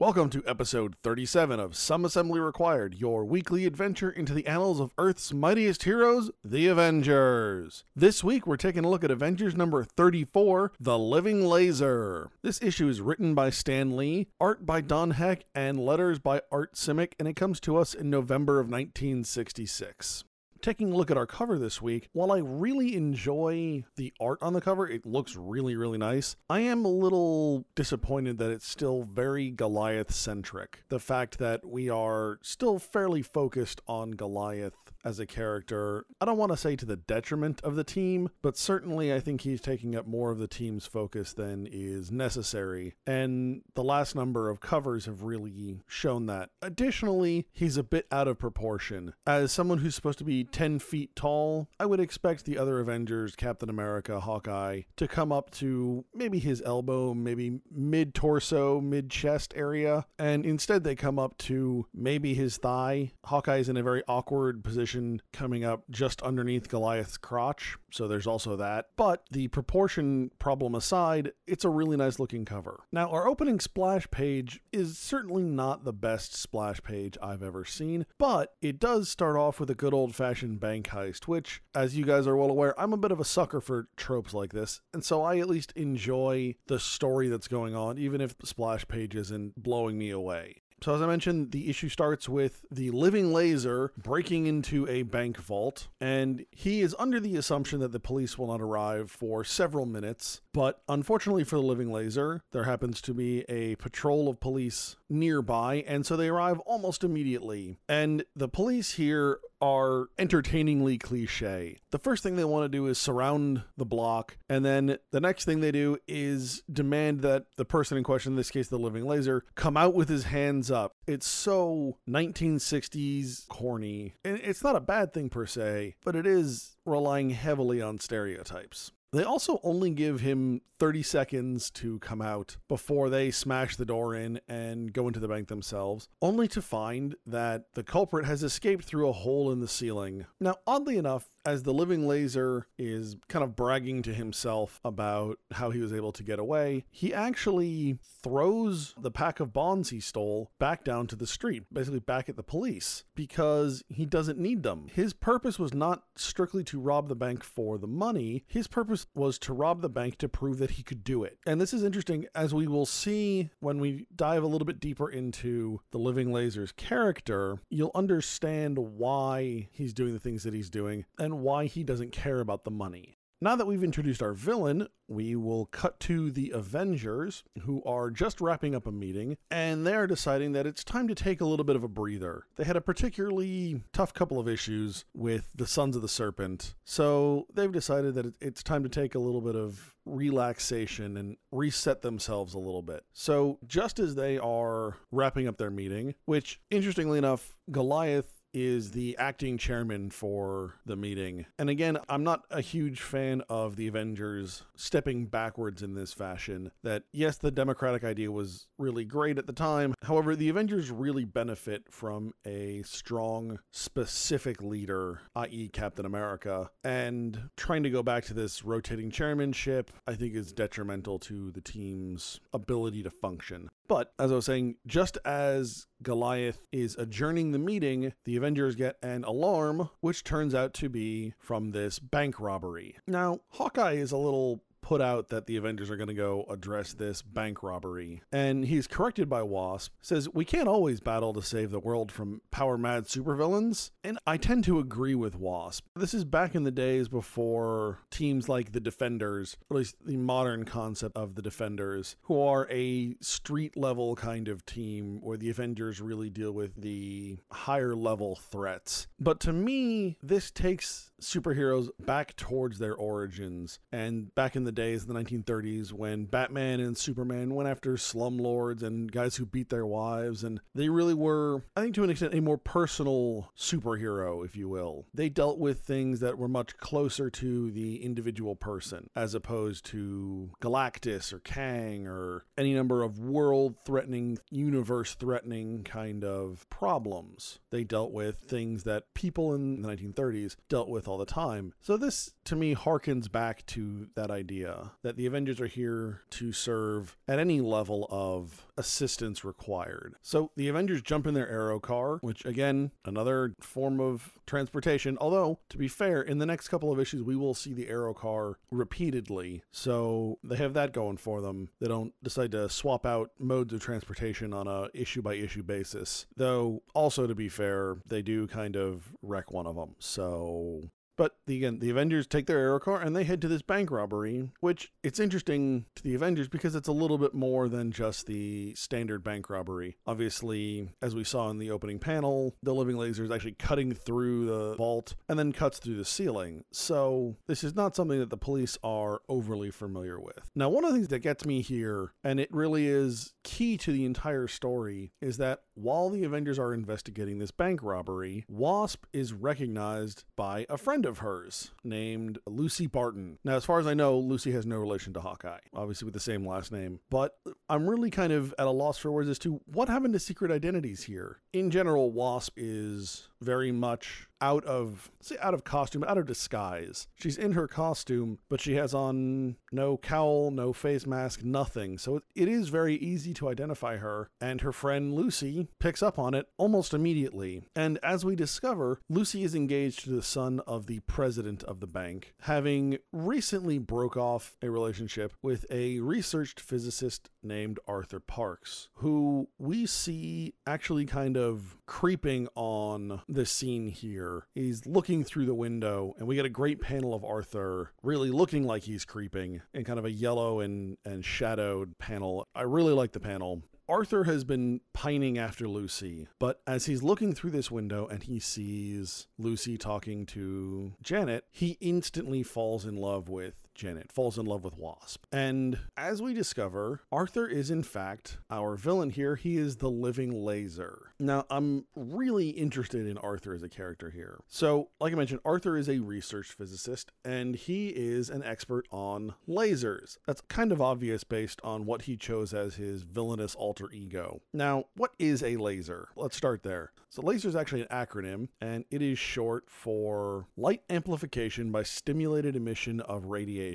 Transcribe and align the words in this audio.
Welcome 0.00 0.30
to 0.30 0.44
episode 0.46 0.94
37 1.02 1.58
of 1.58 1.76
Some 1.76 2.04
Assembly 2.04 2.38
Required, 2.38 2.94
your 2.94 3.24
weekly 3.24 3.66
adventure 3.66 4.08
into 4.08 4.32
the 4.32 4.46
annals 4.46 4.78
of 4.78 4.92
Earth's 4.96 5.32
mightiest 5.32 5.82
heroes, 5.82 6.30
the 6.44 6.68
Avengers. 6.68 7.82
This 7.96 8.22
week, 8.22 8.46
we're 8.46 8.56
taking 8.56 8.84
a 8.84 8.88
look 8.88 9.02
at 9.02 9.10
Avengers 9.10 9.56
number 9.56 9.82
34, 9.82 10.70
The 10.78 10.96
Living 10.96 11.44
Laser. 11.44 12.30
This 12.42 12.62
issue 12.62 12.88
is 12.88 13.00
written 13.00 13.34
by 13.34 13.50
Stan 13.50 13.96
Lee, 13.96 14.28
art 14.40 14.64
by 14.64 14.82
Don 14.82 15.10
Heck, 15.10 15.42
and 15.52 15.84
letters 15.84 16.20
by 16.20 16.42
Art 16.52 16.74
Simek, 16.74 17.14
and 17.18 17.26
it 17.26 17.34
comes 17.34 17.58
to 17.58 17.76
us 17.76 17.92
in 17.92 18.08
November 18.08 18.60
of 18.60 18.66
1966 18.70 20.22
taking 20.60 20.92
a 20.92 20.96
look 20.96 21.10
at 21.10 21.16
our 21.16 21.26
cover 21.26 21.58
this 21.58 21.80
week, 21.82 22.08
while 22.12 22.32
I 22.32 22.38
really 22.38 22.94
enjoy 22.94 23.84
the 23.96 24.12
art 24.20 24.38
on 24.42 24.52
the 24.52 24.60
cover, 24.60 24.88
it 24.88 25.06
looks 25.06 25.36
really, 25.36 25.76
really 25.76 25.98
nice. 25.98 26.36
I 26.48 26.60
am 26.60 26.84
a 26.84 26.88
little 26.88 27.66
disappointed 27.74 28.38
that 28.38 28.50
it's 28.50 28.68
still 28.68 29.02
very 29.02 29.50
Goliath 29.50 30.12
centric. 30.12 30.84
The 30.88 31.00
fact 31.00 31.38
that 31.38 31.64
we 31.64 31.88
are 31.88 32.38
still 32.42 32.78
fairly 32.78 33.22
focused 33.22 33.80
on 33.86 34.12
Goliath 34.12 34.74
as 35.08 35.18
a 35.18 35.26
character, 35.26 36.04
I 36.20 36.26
don't 36.26 36.36
want 36.36 36.52
to 36.52 36.56
say 36.56 36.76
to 36.76 36.84
the 36.84 36.96
detriment 36.96 37.62
of 37.62 37.76
the 37.76 37.84
team, 37.84 38.28
but 38.42 38.58
certainly 38.58 39.12
I 39.12 39.20
think 39.20 39.40
he's 39.40 39.62
taking 39.62 39.96
up 39.96 40.06
more 40.06 40.30
of 40.30 40.38
the 40.38 40.46
team's 40.46 40.84
focus 40.86 41.32
than 41.32 41.66
is 41.66 42.12
necessary. 42.12 42.94
And 43.06 43.62
the 43.74 43.82
last 43.82 44.14
number 44.14 44.50
of 44.50 44.60
covers 44.60 45.06
have 45.06 45.22
really 45.22 45.80
shown 45.86 46.26
that. 46.26 46.50
Additionally, 46.60 47.46
he's 47.52 47.78
a 47.78 47.82
bit 47.82 48.06
out 48.12 48.28
of 48.28 48.38
proportion. 48.38 49.14
As 49.26 49.50
someone 49.50 49.78
who's 49.78 49.94
supposed 49.94 50.18
to 50.18 50.24
be 50.24 50.44
10 50.44 50.78
feet 50.78 51.16
tall, 51.16 51.68
I 51.80 51.86
would 51.86 52.00
expect 52.00 52.44
the 52.44 52.58
other 52.58 52.78
Avengers, 52.78 53.34
Captain 53.34 53.70
America, 53.70 54.20
Hawkeye, 54.20 54.82
to 54.96 55.08
come 55.08 55.32
up 55.32 55.50
to 55.52 56.04
maybe 56.14 56.38
his 56.38 56.60
elbow, 56.66 57.14
maybe 57.14 57.60
mid 57.70 58.14
torso, 58.14 58.78
mid 58.78 59.08
chest 59.08 59.54
area. 59.56 60.04
And 60.18 60.44
instead, 60.44 60.84
they 60.84 60.94
come 60.94 61.18
up 61.18 61.38
to 61.38 61.86
maybe 61.94 62.34
his 62.34 62.58
thigh. 62.58 63.12
Hawkeye's 63.24 63.70
in 63.70 63.78
a 63.78 63.82
very 63.82 64.02
awkward 64.06 64.62
position 64.62 64.97
coming 65.32 65.64
up 65.64 65.84
just 65.90 66.22
underneath 66.22 66.68
Goliath's 66.68 67.16
crotch. 67.16 67.76
So 67.90 68.06
there's 68.06 68.26
also 68.26 68.56
that. 68.56 68.86
But 68.96 69.24
the 69.30 69.48
proportion 69.48 70.30
problem 70.38 70.74
aside, 70.74 71.32
it's 71.46 71.64
a 71.64 71.70
really 71.70 71.96
nice 71.96 72.18
looking 72.18 72.44
cover. 72.44 72.80
Now, 72.92 73.10
our 73.10 73.26
opening 73.26 73.60
splash 73.60 74.10
page 74.10 74.60
is 74.72 74.98
certainly 74.98 75.42
not 75.42 75.84
the 75.84 75.92
best 75.92 76.34
splash 76.34 76.82
page 76.82 77.16
I've 77.22 77.42
ever 77.42 77.64
seen, 77.64 78.06
but 78.18 78.54
it 78.60 78.78
does 78.78 79.08
start 79.08 79.36
off 79.36 79.60
with 79.60 79.70
a 79.70 79.74
good 79.74 79.94
old 79.94 80.14
fashioned 80.14 80.60
bank 80.60 80.88
heist, 80.88 81.24
which, 81.24 81.62
as 81.74 81.96
you 81.96 82.04
guys 82.04 82.26
are 82.26 82.36
well 82.36 82.50
aware, 82.50 82.78
I'm 82.78 82.92
a 82.92 82.98
bit 82.98 83.12
of 83.12 83.20
a 83.20 83.24
sucker 83.24 83.60
for 83.60 83.88
tropes 83.96 84.34
like 84.34 84.52
this. 84.52 84.80
And 84.92 85.04
so 85.04 85.22
I 85.22 85.38
at 85.38 85.48
least 85.48 85.72
enjoy 85.72 86.56
the 86.66 86.78
story 86.78 87.28
that's 87.28 87.48
going 87.48 87.74
on, 87.74 87.98
even 87.98 88.20
if 88.20 88.36
the 88.38 88.46
splash 88.46 88.86
page 88.86 89.14
isn't 89.14 89.62
blowing 89.62 89.98
me 89.98 90.10
away. 90.10 90.62
So, 90.82 90.94
as 90.94 91.02
I 91.02 91.06
mentioned, 91.06 91.50
the 91.50 91.68
issue 91.68 91.88
starts 91.88 92.28
with 92.28 92.64
the 92.70 92.90
living 92.90 93.32
laser 93.32 93.92
breaking 93.96 94.46
into 94.46 94.88
a 94.88 95.02
bank 95.02 95.36
vault, 95.36 95.88
and 96.00 96.44
he 96.50 96.82
is 96.82 96.94
under 96.98 97.18
the 97.18 97.36
assumption 97.36 97.80
that 97.80 97.92
the 97.92 98.00
police 98.00 98.38
will 98.38 98.46
not 98.46 98.60
arrive 98.60 99.10
for 99.10 99.44
several 99.44 99.86
minutes. 99.86 100.40
But 100.52 100.82
unfortunately 100.88 101.44
for 101.44 101.56
the 101.56 101.62
living 101.62 101.92
laser, 101.92 102.42
there 102.52 102.64
happens 102.64 103.00
to 103.02 103.14
be 103.14 103.40
a 103.48 103.74
patrol 103.76 104.28
of 104.28 104.40
police 104.40 104.96
nearby, 105.10 105.84
and 105.86 106.06
so 106.06 106.16
they 106.16 106.28
arrive 106.28 106.58
almost 106.60 107.02
immediately. 107.02 107.78
And 107.88 108.24
the 108.36 108.48
police 108.48 108.92
here 108.92 109.40
are 109.60 110.06
entertainingly 110.18 110.98
cliche. 110.98 111.80
The 111.90 111.98
first 111.98 112.22
thing 112.22 112.36
they 112.36 112.44
want 112.44 112.64
to 112.64 112.76
do 112.76 112.86
is 112.86 112.98
surround 112.98 113.62
the 113.76 113.84
block, 113.84 114.36
and 114.48 114.64
then 114.64 114.98
the 115.10 115.20
next 115.20 115.44
thing 115.44 115.60
they 115.60 115.72
do 115.72 115.98
is 116.06 116.62
demand 116.70 117.22
that 117.22 117.46
the 117.56 117.64
person 117.64 117.98
in 117.98 118.04
question, 118.04 118.32
in 118.32 118.36
this 118.36 118.50
case 118.50 118.68
the 118.68 118.78
living 118.78 119.06
laser, 119.06 119.44
come 119.54 119.76
out 119.76 119.94
with 119.94 120.08
his 120.08 120.24
hands 120.24 120.70
up. 120.70 120.96
It's 121.06 121.26
so 121.26 121.98
1960s 122.08 123.48
corny. 123.48 124.14
And 124.24 124.40
it's 124.42 124.62
not 124.62 124.76
a 124.76 124.80
bad 124.80 125.12
thing 125.12 125.28
per 125.28 125.46
se, 125.46 125.96
but 126.04 126.16
it 126.16 126.26
is 126.26 126.76
relying 126.84 127.30
heavily 127.30 127.82
on 127.82 127.98
stereotypes. 127.98 128.92
They 129.12 129.22
also 129.22 129.58
only 129.62 129.90
give 129.90 130.20
him 130.20 130.60
30 130.78 131.02
seconds 131.02 131.70
to 131.72 131.98
come 132.00 132.20
out 132.20 132.58
before 132.68 133.08
they 133.08 133.30
smash 133.30 133.76
the 133.76 133.86
door 133.86 134.14
in 134.14 134.38
and 134.46 134.92
go 134.92 135.06
into 135.06 135.18
the 135.18 135.28
bank 135.28 135.48
themselves, 135.48 136.08
only 136.20 136.46
to 136.48 136.60
find 136.60 137.16
that 137.26 137.74
the 137.74 137.82
culprit 137.82 138.26
has 138.26 138.42
escaped 138.42 138.84
through 138.84 139.08
a 139.08 139.12
hole 139.12 139.50
in 139.50 139.60
the 139.60 139.68
ceiling. 139.68 140.26
Now, 140.40 140.56
oddly 140.66 140.98
enough, 140.98 141.30
as 141.44 141.62
the 141.62 141.72
living 141.72 142.06
laser 142.06 142.66
is 142.78 143.16
kind 143.28 143.44
of 143.44 143.56
bragging 143.56 144.02
to 144.02 144.14
himself 144.14 144.80
about 144.84 145.38
how 145.52 145.70
he 145.70 145.80
was 145.80 145.92
able 145.92 146.12
to 146.12 146.22
get 146.22 146.38
away, 146.38 146.84
he 146.90 147.14
actually 147.14 147.98
throws 148.22 148.94
the 149.00 149.10
pack 149.10 149.40
of 149.40 149.52
bonds 149.52 149.90
he 149.90 150.00
stole 150.00 150.50
back 150.58 150.84
down 150.84 151.06
to 151.06 151.16
the 151.16 151.26
street, 151.26 151.64
basically 151.72 152.00
back 152.00 152.28
at 152.28 152.36
the 152.36 152.42
police, 152.42 153.04
because 153.14 153.82
he 153.88 154.04
doesn't 154.04 154.38
need 154.38 154.62
them. 154.62 154.88
His 154.92 155.12
purpose 155.12 155.58
was 155.58 155.72
not 155.72 156.04
strictly 156.16 156.64
to 156.64 156.80
rob 156.80 157.08
the 157.08 157.14
bank 157.14 157.42
for 157.42 157.78
the 157.78 157.86
money, 157.86 158.44
his 158.46 158.66
purpose 158.66 159.06
was 159.14 159.38
to 159.40 159.52
rob 159.52 159.80
the 159.80 159.88
bank 159.88 160.18
to 160.18 160.28
prove 160.28 160.58
that 160.58 160.72
he 160.72 160.82
could 160.82 161.04
do 161.04 161.24
it. 161.24 161.38
And 161.46 161.60
this 161.60 161.72
is 161.72 161.82
interesting, 161.82 162.26
as 162.34 162.54
we 162.54 162.66
will 162.66 162.86
see 162.86 163.50
when 163.60 163.78
we 163.78 164.06
dive 164.14 164.42
a 164.42 164.46
little 164.46 164.66
bit 164.66 164.80
deeper 164.80 165.08
into 165.08 165.80
the 165.90 165.98
living 165.98 166.32
laser's 166.32 166.72
character, 166.72 167.58
you'll 167.70 167.90
understand 167.94 168.78
why 168.78 169.68
he's 169.72 169.94
doing 169.94 170.12
the 170.12 170.20
things 170.20 170.42
that 170.42 170.54
he's 170.54 170.70
doing 170.70 171.04
and 171.18 171.37
why 171.38 171.66
he 171.66 171.82
doesn't 171.82 172.12
care 172.12 172.40
about 172.40 172.64
the 172.64 172.70
money. 172.70 173.18
Now 173.40 173.54
that 173.54 173.66
we've 173.66 173.84
introduced 173.84 174.20
our 174.20 174.32
villain, 174.32 174.88
we 175.06 175.36
will 175.36 175.66
cut 175.66 176.00
to 176.00 176.32
the 176.32 176.50
Avengers, 176.50 177.44
who 177.60 177.84
are 177.84 178.10
just 178.10 178.40
wrapping 178.40 178.74
up 178.74 178.84
a 178.84 178.90
meeting, 178.90 179.36
and 179.48 179.86
they're 179.86 180.08
deciding 180.08 180.52
that 180.52 180.66
it's 180.66 180.82
time 180.82 181.06
to 181.06 181.14
take 181.14 181.40
a 181.40 181.44
little 181.44 181.64
bit 181.64 181.76
of 181.76 181.84
a 181.84 181.88
breather. 181.88 182.46
They 182.56 182.64
had 182.64 182.76
a 182.76 182.80
particularly 182.80 183.84
tough 183.92 184.12
couple 184.12 184.40
of 184.40 184.48
issues 184.48 185.04
with 185.14 185.50
the 185.54 185.68
Sons 185.68 185.94
of 185.94 186.02
the 186.02 186.08
Serpent, 186.08 186.74
so 186.84 187.46
they've 187.54 187.70
decided 187.70 188.16
that 188.16 188.34
it's 188.40 188.64
time 188.64 188.82
to 188.82 188.88
take 188.88 189.14
a 189.14 189.20
little 189.20 189.40
bit 189.40 189.54
of 189.54 189.94
relaxation 190.04 191.16
and 191.16 191.36
reset 191.52 192.02
themselves 192.02 192.54
a 192.54 192.58
little 192.58 192.82
bit. 192.82 193.04
So, 193.12 193.60
just 193.68 194.00
as 194.00 194.16
they 194.16 194.36
are 194.36 194.96
wrapping 195.12 195.46
up 195.46 195.58
their 195.58 195.70
meeting, 195.70 196.16
which, 196.24 196.60
interestingly 196.70 197.18
enough, 197.18 197.56
Goliath 197.70 198.37
is 198.52 198.92
the 198.92 199.16
acting 199.18 199.58
chairman 199.58 200.10
for 200.10 200.74
the 200.86 200.96
meeting. 200.96 201.46
And 201.58 201.70
again, 201.70 201.98
I'm 202.08 202.24
not 202.24 202.44
a 202.50 202.60
huge 202.60 203.00
fan 203.00 203.42
of 203.48 203.76
the 203.76 203.88
Avengers 203.88 204.62
stepping 204.76 205.26
backwards 205.26 205.82
in 205.82 205.94
this 205.94 206.12
fashion. 206.12 206.70
That, 206.82 207.04
yes, 207.12 207.36
the 207.36 207.50
democratic 207.50 208.04
idea 208.04 208.30
was 208.30 208.66
really 208.78 209.04
great 209.04 209.38
at 209.38 209.46
the 209.46 209.52
time. 209.52 209.94
However, 210.02 210.36
the 210.36 210.48
Avengers 210.48 210.90
really 210.90 211.24
benefit 211.24 211.84
from 211.90 212.32
a 212.44 212.82
strong, 212.82 213.58
specific 213.72 214.62
leader, 214.62 215.20
i.e., 215.36 215.68
Captain 215.72 216.06
America. 216.06 216.70
And 216.84 217.50
trying 217.56 217.82
to 217.82 217.90
go 217.90 218.02
back 218.02 218.24
to 218.24 218.34
this 218.34 218.64
rotating 218.64 219.10
chairmanship, 219.10 219.90
I 220.06 220.14
think, 220.14 220.34
is 220.34 220.52
detrimental 220.52 221.18
to 221.20 221.50
the 221.50 221.60
team's 221.60 222.40
ability 222.52 223.02
to 223.02 223.10
function. 223.10 223.68
But 223.88 224.12
as 224.18 224.30
I 224.30 224.34
was 224.34 224.44
saying, 224.44 224.76
just 224.86 225.16
as 225.24 225.86
Goliath 226.02 226.64
is 226.70 226.94
adjourning 226.96 227.50
the 227.50 227.58
meeting, 227.58 228.12
the 228.24 228.36
Avengers 228.36 228.76
get 228.76 228.96
an 229.02 229.24
alarm, 229.24 229.90
which 230.00 230.22
turns 230.22 230.54
out 230.54 230.72
to 230.74 230.88
be 230.88 231.34
from 231.38 231.70
this 231.72 231.98
bank 231.98 232.38
robbery. 232.38 232.96
Now, 233.06 233.40
Hawkeye 233.50 233.94
is 233.94 234.12
a 234.12 234.16
little 234.16 234.62
put 234.88 235.00
out 235.02 235.28
that 235.28 235.44
the 235.44 235.56
Avengers 235.58 235.90
are 235.90 235.98
going 235.98 236.08
to 236.08 236.14
go 236.14 236.46
address 236.48 236.94
this 236.94 237.20
bank 237.20 237.62
robbery. 237.62 238.22
And 238.32 238.64
he's 238.64 238.86
corrected 238.86 239.28
by 239.28 239.42
Wasp, 239.42 239.92
says, 240.00 240.30
We 240.32 240.46
can't 240.46 240.66
always 240.66 240.98
battle 240.98 241.34
to 241.34 241.42
save 241.42 241.70
the 241.70 241.78
world 241.78 242.10
from 242.10 242.40
power 242.50 242.78
mad 242.78 243.04
supervillains. 243.04 243.90
And 244.02 244.18
I 244.26 244.38
tend 244.38 244.64
to 244.64 244.78
agree 244.78 245.14
with 245.14 245.34
Wasp. 245.34 245.84
This 245.94 246.14
is 246.14 246.24
back 246.24 246.54
in 246.54 246.62
the 246.62 246.70
days 246.70 247.06
before 247.06 247.98
teams 248.10 248.48
like 248.48 248.72
the 248.72 248.80
Defenders, 248.80 249.58
at 249.70 249.76
least 249.76 249.96
the 250.06 250.16
modern 250.16 250.64
concept 250.64 251.14
of 251.14 251.34
the 251.34 251.42
Defenders, 251.42 252.16
who 252.22 252.40
are 252.40 252.66
a 252.70 253.14
street 253.20 253.76
level 253.76 254.16
kind 254.16 254.48
of 254.48 254.64
team 254.64 255.20
where 255.20 255.36
the 255.36 255.50
Avengers 255.50 256.00
really 256.00 256.30
deal 256.30 256.52
with 256.52 256.74
the 256.80 257.36
higher 257.52 257.94
level 257.94 258.36
threats. 258.36 259.06
But 259.20 259.38
to 259.40 259.52
me, 259.52 260.16
this 260.22 260.50
takes 260.50 261.10
superheroes 261.20 261.88
back 262.00 262.36
towards 262.36 262.78
their 262.78 262.94
origins. 262.94 263.78
And 263.92 264.34
back 264.34 264.56
in 264.56 264.64
the 264.64 264.72
days 264.78 265.02
in 265.02 265.12
the 265.12 265.20
1930s 265.20 265.92
when 265.92 266.24
Batman 266.24 266.78
and 266.78 266.96
Superman 266.96 267.56
went 267.56 267.68
after 267.68 267.94
slumlords 267.94 268.84
and 268.84 269.10
guys 269.10 269.34
who 269.34 269.44
beat 269.44 269.70
their 269.70 269.84
wives. 269.84 270.44
And 270.44 270.60
they 270.72 270.88
really 270.88 271.14
were, 271.14 271.64
I 271.76 271.80
think, 271.80 271.96
to 271.96 272.04
an 272.04 272.10
extent, 272.10 272.32
a 272.32 272.40
more 272.40 272.58
personal 272.58 273.50
superhero, 273.58 274.44
if 274.44 274.54
you 274.54 274.68
will. 274.68 275.06
They 275.12 275.28
dealt 275.28 275.58
with 275.58 275.80
things 275.80 276.20
that 276.20 276.38
were 276.38 276.46
much 276.46 276.76
closer 276.76 277.28
to 277.28 277.72
the 277.72 278.04
individual 278.04 278.54
person 278.54 279.10
as 279.16 279.34
opposed 279.34 279.84
to 279.86 280.52
Galactus 280.62 281.32
or 281.32 281.40
Kang 281.40 282.06
or 282.06 282.44
any 282.56 282.72
number 282.72 283.02
of 283.02 283.18
world 283.18 283.74
threatening, 283.84 284.38
universe 284.48 285.14
threatening 285.14 285.82
kind 285.82 286.24
of 286.24 286.70
problems. 286.70 287.58
They 287.72 287.82
dealt 287.82 288.12
with 288.12 288.36
things 288.36 288.84
that 288.84 289.12
people 289.14 289.54
in 289.54 289.82
the 289.82 289.88
1930s 289.88 290.54
dealt 290.68 290.88
with 290.88 291.08
all 291.08 291.18
the 291.18 291.26
time. 291.26 291.72
So 291.80 291.96
this 291.96 292.30
to 292.44 292.54
me 292.54 292.76
harkens 292.76 293.30
back 293.30 293.66
to 293.66 294.06
that 294.14 294.30
idea 294.30 294.67
that 295.02 295.16
the 295.16 295.26
Avengers 295.26 295.60
are 295.60 295.66
here 295.66 296.22
to 296.30 296.52
serve 296.52 297.16
at 297.26 297.38
any 297.38 297.60
level 297.60 298.06
of 298.10 298.66
assistance 298.76 299.44
required. 299.44 300.14
So 300.22 300.50
the 300.56 300.68
Avengers 300.68 301.02
jump 301.02 301.26
in 301.26 301.34
their 301.34 301.48
aero 301.48 301.80
car, 301.80 302.18
which 302.20 302.44
again, 302.44 302.92
another 303.04 303.54
form 303.60 304.00
of 304.00 304.32
transportation. 304.46 305.18
Although, 305.20 305.58
to 305.68 305.78
be 305.78 305.88
fair, 305.88 306.22
in 306.22 306.38
the 306.38 306.46
next 306.46 306.68
couple 306.68 306.92
of 306.92 307.00
issues, 307.00 307.22
we 307.22 307.36
will 307.36 307.54
see 307.54 307.72
the 307.72 307.88
aero 307.88 308.14
car 308.14 308.58
repeatedly. 308.70 309.62
So 309.70 310.38
they 310.42 310.56
have 310.56 310.74
that 310.74 310.92
going 310.92 311.16
for 311.16 311.40
them. 311.40 311.70
They 311.80 311.88
don't 311.88 312.14
decide 312.22 312.52
to 312.52 312.68
swap 312.68 313.04
out 313.04 313.30
modes 313.38 313.72
of 313.72 313.80
transportation 313.80 314.52
on 314.52 314.66
a 314.66 314.88
issue 314.94 315.22
by 315.22 315.34
issue 315.34 315.62
basis. 315.62 316.26
Though, 316.36 316.82
also 316.94 317.26
to 317.26 317.34
be 317.34 317.48
fair, 317.48 317.96
they 318.06 318.22
do 318.22 318.46
kind 318.46 318.76
of 318.76 319.12
wreck 319.22 319.50
one 319.50 319.66
of 319.66 319.76
them. 319.76 319.96
So 319.98 320.90
but 321.18 321.36
the, 321.46 321.56
again, 321.56 321.80
the 321.80 321.90
Avengers 321.90 322.26
take 322.26 322.46
their 322.46 322.60
aero 322.60 322.78
car 322.78 323.00
and 323.00 323.14
they 323.14 323.24
head 323.24 323.42
to 323.42 323.48
this 323.48 323.60
bank 323.60 323.90
robbery, 323.90 324.50
which 324.60 324.92
it's 325.02 325.18
interesting 325.18 325.84
to 325.96 326.02
the 326.02 326.14
Avengers 326.14 326.48
because 326.48 326.74
it's 326.74 326.88
a 326.88 326.92
little 326.92 327.18
bit 327.18 327.34
more 327.34 327.68
than 327.68 327.92
just 327.92 328.26
the 328.26 328.72
standard 328.74 329.22
bank 329.22 329.50
robbery. 329.50 329.96
Obviously, 330.06 330.88
as 331.02 331.14
we 331.14 331.24
saw 331.24 331.50
in 331.50 331.58
the 331.58 331.70
opening 331.70 331.98
panel, 331.98 332.54
the 332.62 332.72
living 332.72 332.96
laser 332.96 333.24
is 333.24 333.30
actually 333.30 333.56
cutting 333.58 333.92
through 333.92 334.46
the 334.46 334.74
vault 334.76 335.16
and 335.28 335.38
then 335.38 335.52
cuts 335.52 335.78
through 335.78 335.96
the 335.96 336.04
ceiling. 336.04 336.64
So 336.72 337.36
this 337.48 337.64
is 337.64 337.74
not 337.74 337.96
something 337.96 338.20
that 338.20 338.30
the 338.30 338.36
police 338.36 338.78
are 338.84 339.20
overly 339.28 339.72
familiar 339.72 340.20
with. 340.20 340.48
Now, 340.54 340.68
one 340.68 340.84
of 340.84 340.92
the 340.92 340.96
things 340.96 341.08
that 341.08 341.18
gets 341.18 341.44
me 341.44 341.62
here, 341.62 342.12
and 342.22 342.38
it 342.38 342.48
really 342.52 342.86
is 342.86 343.34
key 343.42 343.76
to 343.78 343.90
the 343.90 344.04
entire 344.04 344.46
story, 344.46 345.12
is 345.20 345.38
that 345.38 345.62
while 345.74 346.10
the 346.10 346.22
Avengers 346.22 346.58
are 346.60 346.72
investigating 346.72 347.38
this 347.38 347.50
bank 347.50 347.80
robbery, 347.82 348.44
Wasp 348.48 349.04
is 349.12 349.32
recognized 349.32 350.24
by 350.36 350.64
a 350.68 350.78
friend 350.78 351.06
of 351.08 351.18
hers 351.18 351.72
named 351.82 352.38
Lucy 352.46 352.86
Barton. 352.86 353.38
Now, 353.42 353.56
as 353.56 353.64
far 353.64 353.80
as 353.80 353.86
I 353.86 353.94
know, 353.94 354.16
Lucy 354.18 354.52
has 354.52 354.64
no 354.64 354.76
relation 354.76 355.12
to 355.14 355.20
Hawkeye, 355.20 355.58
obviously 355.74 356.04
with 356.04 356.14
the 356.14 356.20
same 356.20 356.46
last 356.46 356.70
name. 356.70 357.00
But 357.10 357.36
I'm 357.68 357.90
really 357.90 358.10
kind 358.10 358.32
of 358.32 358.54
at 358.58 358.66
a 358.66 358.70
loss 358.70 358.98
for 358.98 359.10
words 359.10 359.28
as 359.28 359.38
to 359.40 359.60
what 359.66 359.88
happened 359.88 360.14
to 360.14 360.20
secret 360.20 360.52
identities 360.52 361.04
here. 361.04 361.38
In 361.52 361.70
general, 361.70 362.12
Wasp 362.12 362.54
is 362.56 363.28
very 363.40 363.72
much 363.72 364.27
out 364.40 364.64
of 364.64 365.10
say 365.20 365.36
out 365.40 365.54
of 365.54 365.64
costume, 365.64 366.04
out 366.04 366.18
of 366.18 366.26
disguise. 366.26 367.06
She's 367.16 367.38
in 367.38 367.52
her 367.52 367.68
costume, 367.68 368.38
but 368.48 368.60
she 368.60 368.74
has 368.74 368.94
on 368.94 369.56
no 369.72 369.96
cowl, 369.96 370.50
no 370.50 370.72
face 370.72 371.06
mask, 371.06 371.42
nothing. 371.42 371.98
So 371.98 372.22
it 372.34 372.48
is 372.48 372.68
very 372.68 372.94
easy 372.94 373.34
to 373.34 373.48
identify 373.48 373.96
her, 373.96 374.30
and 374.40 374.60
her 374.60 374.72
friend 374.72 375.12
Lucy 375.12 375.68
picks 375.78 376.02
up 376.02 376.18
on 376.18 376.34
it 376.34 376.48
almost 376.56 376.94
immediately. 376.94 377.62
And 377.74 377.98
as 378.02 378.24
we 378.24 378.36
discover, 378.36 379.00
Lucy 379.08 379.44
is 379.44 379.54
engaged 379.54 380.04
to 380.04 380.10
the 380.10 380.22
son 380.22 380.60
of 380.66 380.86
the 380.86 381.00
president 381.00 381.62
of 381.64 381.80
the 381.80 381.86
bank, 381.86 382.34
having 382.42 382.98
recently 383.12 383.78
broke 383.78 384.16
off 384.16 384.56
a 384.62 384.70
relationship 384.70 385.32
with 385.42 385.66
a 385.70 386.00
researched 386.00 386.60
physicist 386.60 387.30
named 387.42 387.78
Arthur 387.86 388.20
Parks, 388.20 388.88
who 388.94 389.48
we 389.58 389.86
see 389.86 390.54
actually 390.66 391.06
kind 391.06 391.36
of 391.36 391.76
creeping 391.86 392.48
on 392.54 393.22
the 393.28 393.46
scene 393.46 393.88
here. 393.88 394.27
He's 394.54 394.86
looking 394.86 395.24
through 395.24 395.46
the 395.46 395.54
window, 395.54 396.14
and 396.18 396.26
we 396.26 396.36
get 396.36 396.44
a 396.44 396.50
great 396.50 396.80
panel 396.80 397.14
of 397.14 397.24
Arthur 397.24 397.92
really 398.02 398.30
looking 398.30 398.66
like 398.66 398.84
he's 398.84 399.04
creeping 399.04 399.62
in 399.72 399.84
kind 399.84 399.98
of 399.98 400.04
a 400.04 400.10
yellow 400.10 400.60
and, 400.60 400.96
and 401.04 401.24
shadowed 401.24 401.98
panel. 401.98 402.46
I 402.54 402.62
really 402.62 402.92
like 402.92 403.12
the 403.12 403.20
panel. 403.20 403.62
Arthur 403.88 404.24
has 404.24 404.44
been 404.44 404.82
pining 404.92 405.38
after 405.38 405.66
Lucy, 405.66 406.28
but 406.38 406.60
as 406.66 406.84
he's 406.84 407.02
looking 407.02 407.34
through 407.34 407.52
this 407.52 407.70
window 407.70 408.06
and 408.06 408.22
he 408.22 408.38
sees 408.38 409.26
Lucy 409.38 409.78
talking 409.78 410.26
to 410.26 410.92
Janet, 411.02 411.44
he 411.50 411.78
instantly 411.80 412.42
falls 412.42 412.84
in 412.84 412.96
love 412.96 413.30
with 413.30 413.67
Janet, 413.78 414.10
falls 414.10 414.36
in 414.36 414.44
love 414.44 414.64
with 414.64 414.76
Wasp. 414.76 415.24
And 415.30 415.78
as 415.96 416.20
we 416.20 416.34
discover, 416.34 417.00
Arthur 417.12 417.46
is 417.46 417.70
in 417.70 417.84
fact 417.84 418.38
our 418.50 418.74
villain 418.74 419.10
here. 419.10 419.36
He 419.36 419.56
is 419.56 419.76
the 419.76 419.88
living 419.88 420.44
laser. 420.44 421.12
Now, 421.20 421.46
I'm 421.48 421.86
really 421.94 422.50
interested 422.50 423.06
in 423.06 423.16
Arthur 423.18 423.54
as 423.54 423.62
a 423.62 423.68
character 423.68 424.10
here. 424.10 424.40
So, 424.48 424.88
like 425.00 425.12
I 425.12 425.16
mentioned, 425.16 425.40
Arthur 425.44 425.76
is 425.76 425.88
a 425.88 426.00
research 426.00 426.48
physicist 426.48 427.12
and 427.24 427.54
he 427.54 427.90
is 427.90 428.30
an 428.30 428.42
expert 428.42 428.86
on 428.90 429.34
lasers. 429.48 430.18
That's 430.26 430.40
kind 430.42 430.72
of 430.72 430.82
obvious 430.82 431.22
based 431.22 431.60
on 431.62 431.86
what 431.86 432.02
he 432.02 432.16
chose 432.16 432.52
as 432.52 432.74
his 432.74 433.04
villainous 433.04 433.54
alter 433.54 433.88
ego. 433.92 434.42
Now, 434.52 434.86
what 434.96 435.12
is 435.20 435.42
a 435.42 435.56
laser? 435.56 436.08
Let's 436.16 436.36
start 436.36 436.64
there. 436.64 436.90
So, 437.10 437.22
laser 437.22 437.48
is 437.48 437.56
actually 437.56 437.82
an 437.82 437.88
acronym 437.92 438.48
and 438.60 438.84
it 438.90 439.02
is 439.02 439.20
short 439.20 439.66
for 439.68 440.46
light 440.56 440.82
amplification 440.90 441.70
by 441.70 441.84
stimulated 441.84 442.56
emission 442.56 443.00
of 443.00 443.26
radiation. 443.26 443.67